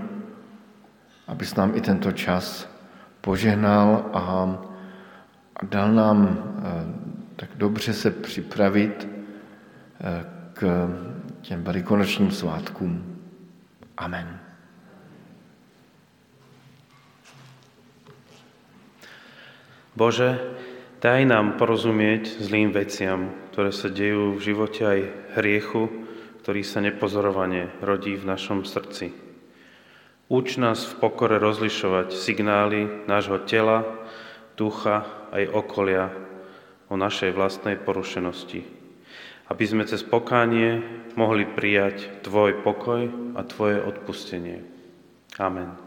abys 1.26 1.54
nám 1.54 1.72
i 1.74 1.80
tento 1.80 2.12
čas 2.12 2.68
požehnal 3.20 4.10
a, 4.12 4.20
a 5.56 5.66
dal 5.66 5.92
nám 5.92 6.18
eh, 6.28 7.14
tak 7.36 7.48
dobře 7.56 7.92
se 7.92 8.10
připravit 8.10 9.08
eh, 10.00 10.24
k 10.52 10.88
těm 11.40 11.64
velikonočním 11.64 12.30
svátkům. 12.30 13.18
Amen. 13.96 14.43
Bože, 19.94 20.34
daj 20.98 21.22
nám 21.22 21.54
porozumieť 21.54 22.42
zlým 22.42 22.74
veciam, 22.74 23.30
ktoré 23.54 23.70
sa 23.70 23.86
dejú 23.86 24.34
v 24.34 24.42
živote 24.42 24.82
aj 24.82 25.00
hriechu, 25.38 25.86
ktorý 26.42 26.66
sa 26.66 26.82
nepozorovane 26.82 27.70
rodí 27.78 28.18
v 28.18 28.26
našom 28.26 28.66
srdci. 28.66 29.14
Uč 30.26 30.58
nás 30.58 30.82
v 30.82 30.98
pokore 30.98 31.38
rozlišovať 31.38 32.10
signály 32.10 33.06
nášho 33.06 33.38
tela, 33.46 33.86
ducha 34.58 35.06
aj 35.30 35.46
okolia 35.54 36.10
o 36.90 36.98
našej 36.98 37.30
vlastnej 37.30 37.78
porušenosti, 37.78 38.66
aby 39.52 39.64
sme 39.68 39.86
cez 39.86 40.02
pokánie 40.02 40.82
mohli 41.14 41.46
prijať 41.46 42.24
Tvoj 42.26 42.66
pokoj 42.66 43.34
a 43.38 43.40
Tvoje 43.46 43.78
odpustenie. 43.78 44.58
Amen. 45.38 45.83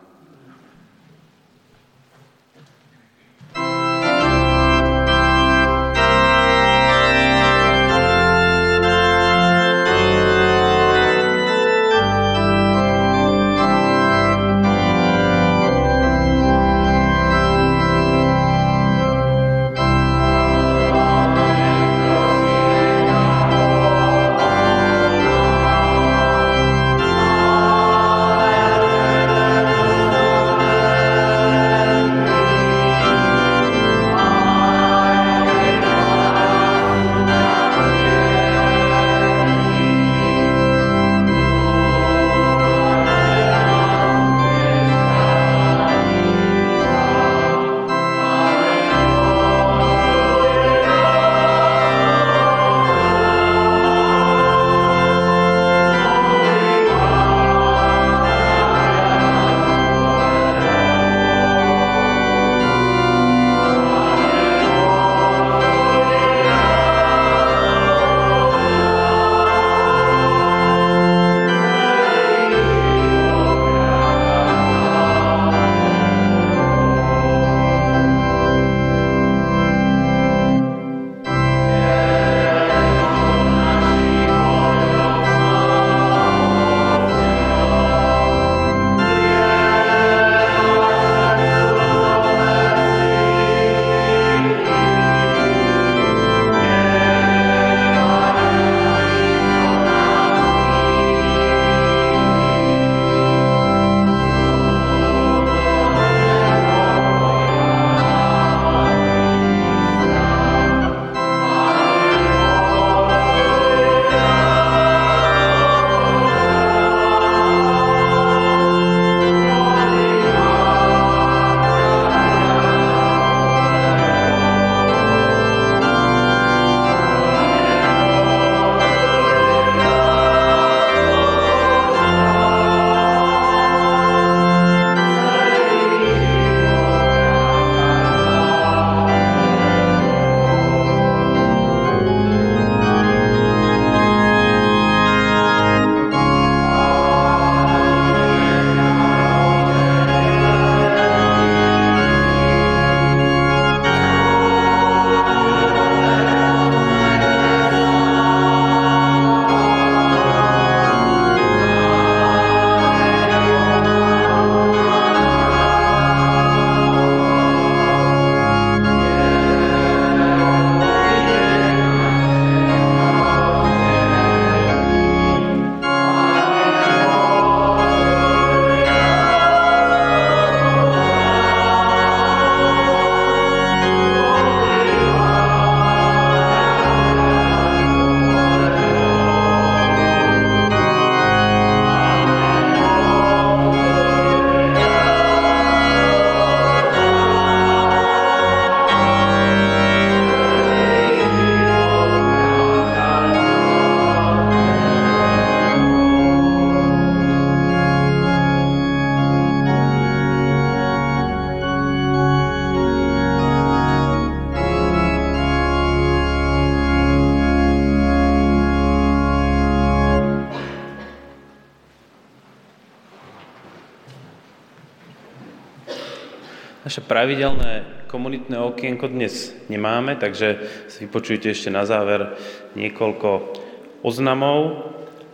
Pravidelné 227.18 228.06
komunitné 228.14 228.62
okienko 228.62 229.10
dnes 229.10 229.50
nemáme, 229.74 230.22
takže 230.22 230.62
si 230.86 231.10
vypočujte 231.10 231.50
ešte 231.50 231.74
na 231.74 231.82
záver 231.82 232.38
niekoľko 232.78 233.58
oznamov. 234.06 234.86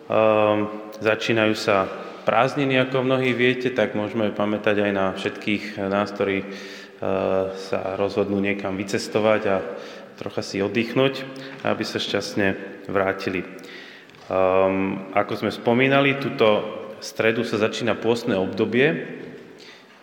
Ehm, 0.08 0.72
začínajú 1.04 1.52
sa 1.60 1.92
prázdniny, 2.24 2.80
ako 2.88 3.04
mnohí 3.04 3.36
viete, 3.36 3.68
tak 3.76 4.00
môžeme 4.00 4.32
pamätať 4.32 4.80
aj 4.80 4.92
na 4.96 5.12
všetkých 5.12 5.84
nás, 5.92 6.16
ktorí 6.16 6.38
e, 6.40 6.48
sa 7.52 8.00
rozhodnú 8.00 8.40
niekam 8.40 8.80
vycestovať 8.80 9.42
a 9.52 9.60
trocha 10.16 10.40
si 10.40 10.64
oddychnúť, 10.64 11.28
aby 11.68 11.84
sa 11.84 12.00
šťastne 12.00 12.80
vrátili. 12.88 13.44
Um, 14.32 15.12
ako 15.12 15.36
sme 15.36 15.52
spomínali, 15.52 16.16
túto 16.16 16.64
stredu 17.04 17.44
sa 17.44 17.60
začína 17.60 18.00
pôstne 18.00 18.40
obdobie 18.40 19.20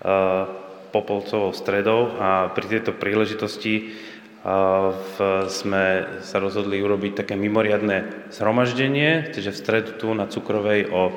uh, 0.04 0.59
Popolcovou 0.90 1.54
stredou 1.54 2.18
a 2.18 2.50
pri 2.50 2.66
tejto 2.66 2.94
príležitosti 2.94 3.94
v, 4.40 5.16
sme 5.52 5.84
sa 6.24 6.36
rozhodli 6.40 6.80
urobiť 6.80 7.24
také 7.24 7.34
mimoriadne 7.36 8.28
zhromaždenie, 8.32 9.30
čiže 9.36 9.52
v 9.52 9.60
stredu 9.60 9.90
tu 10.00 10.08
na 10.16 10.26
Cukrovej 10.26 10.88
o 10.88 11.12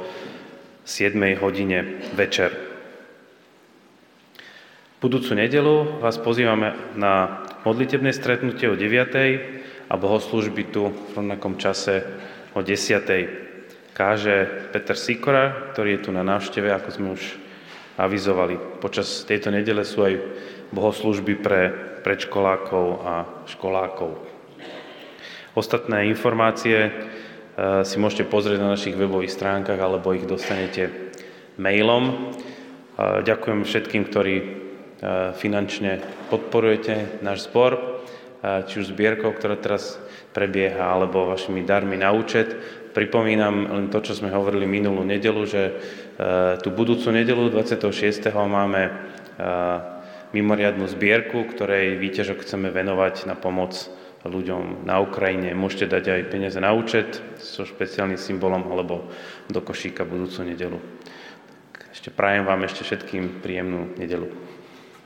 7 0.84 1.16
hodine 1.40 2.04
večer. 2.14 2.52
Budúcu 5.00 5.36
nedelu 5.36 6.00
vás 6.00 6.16
pozývame 6.20 6.96
na 6.96 7.44
modlitebné 7.64 8.12
stretnutie 8.16 8.72
o 8.72 8.76
9. 8.76 9.92
a 9.92 9.94
bohoslužby 9.96 10.64
tu 10.72 10.92
v 10.92 11.12
rovnakom 11.16 11.60
čase 11.60 12.04
o 12.56 12.64
10. 12.64 13.96
Káže 13.96 14.68
Peter 14.72 14.96
Sikora, 14.96 15.72
ktorý 15.72 16.00
je 16.00 16.04
tu 16.08 16.10
na 16.12 16.24
návšteve, 16.24 16.72
ako 16.72 16.90
sme 16.92 17.08
už 17.16 17.24
avizovali. 17.98 18.82
Počas 18.82 19.26
tejto 19.26 19.54
nedele 19.54 19.86
sú 19.86 20.06
aj 20.06 20.14
bohoslužby 20.74 21.34
pre 21.38 21.62
predškolákov 22.02 22.86
a 23.06 23.14
školákov. 23.46 24.18
Ostatné 25.54 26.10
informácie 26.10 26.90
e, 26.90 26.92
si 27.86 27.96
môžete 28.02 28.26
pozrieť 28.26 28.60
na 28.60 28.74
našich 28.74 28.98
webových 28.98 29.38
stránkach 29.38 29.78
alebo 29.78 30.18
ich 30.18 30.26
dostanete 30.26 31.14
mailom. 31.62 32.34
Ďakujem 32.98 33.62
všetkým, 33.66 34.04
ktorí 34.10 34.36
e, 34.38 34.46
finančne 35.38 36.02
podporujete 36.34 37.22
náš 37.22 37.50
zbor, 37.50 38.02
či 38.44 38.84
už 38.84 38.92
zbierkou, 38.92 39.32
ktorá 39.32 39.56
teraz 39.56 39.96
prebieha, 40.36 40.84
alebo 40.84 41.32
vašimi 41.32 41.64
darmi 41.64 41.96
na 41.96 42.12
účet. 42.12 42.52
Pripomínam 42.92 43.72
len 43.72 43.88
to, 43.88 44.04
čo 44.04 44.20
sme 44.20 44.36
hovorili 44.36 44.68
minulú 44.68 45.02
nedelu, 45.08 45.42
že 45.48 45.62
tú 46.62 46.70
budúcu 46.70 47.10
nedelu 47.10 47.50
26. 47.50 48.30
máme 48.34 48.82
e, 48.86 48.92
mimoriadnú 50.34 50.86
zbierku, 50.86 51.50
ktorej 51.50 51.98
výťažok 51.98 52.46
chceme 52.46 52.70
venovať 52.70 53.26
na 53.26 53.34
pomoc 53.34 53.74
ľuďom 54.24 54.88
na 54.88 55.04
Ukrajine. 55.04 55.52
Môžete 55.58 55.90
dať 55.90 56.04
aj 56.14 56.22
peniaze 56.32 56.60
na 56.62 56.72
účet 56.72 57.20
so 57.42 57.68
špeciálnym 57.68 58.18
symbolom 58.18 58.64
alebo 58.72 59.10
do 59.52 59.60
košíka 59.60 60.08
budúcu 60.08 60.48
nedelu. 60.48 60.80
Ešte 61.92 62.10
prajem 62.10 62.48
vám 62.48 62.66
ešte 62.66 62.88
všetkým 62.88 63.44
príjemnú 63.44 63.94
nedelu. 64.00 64.53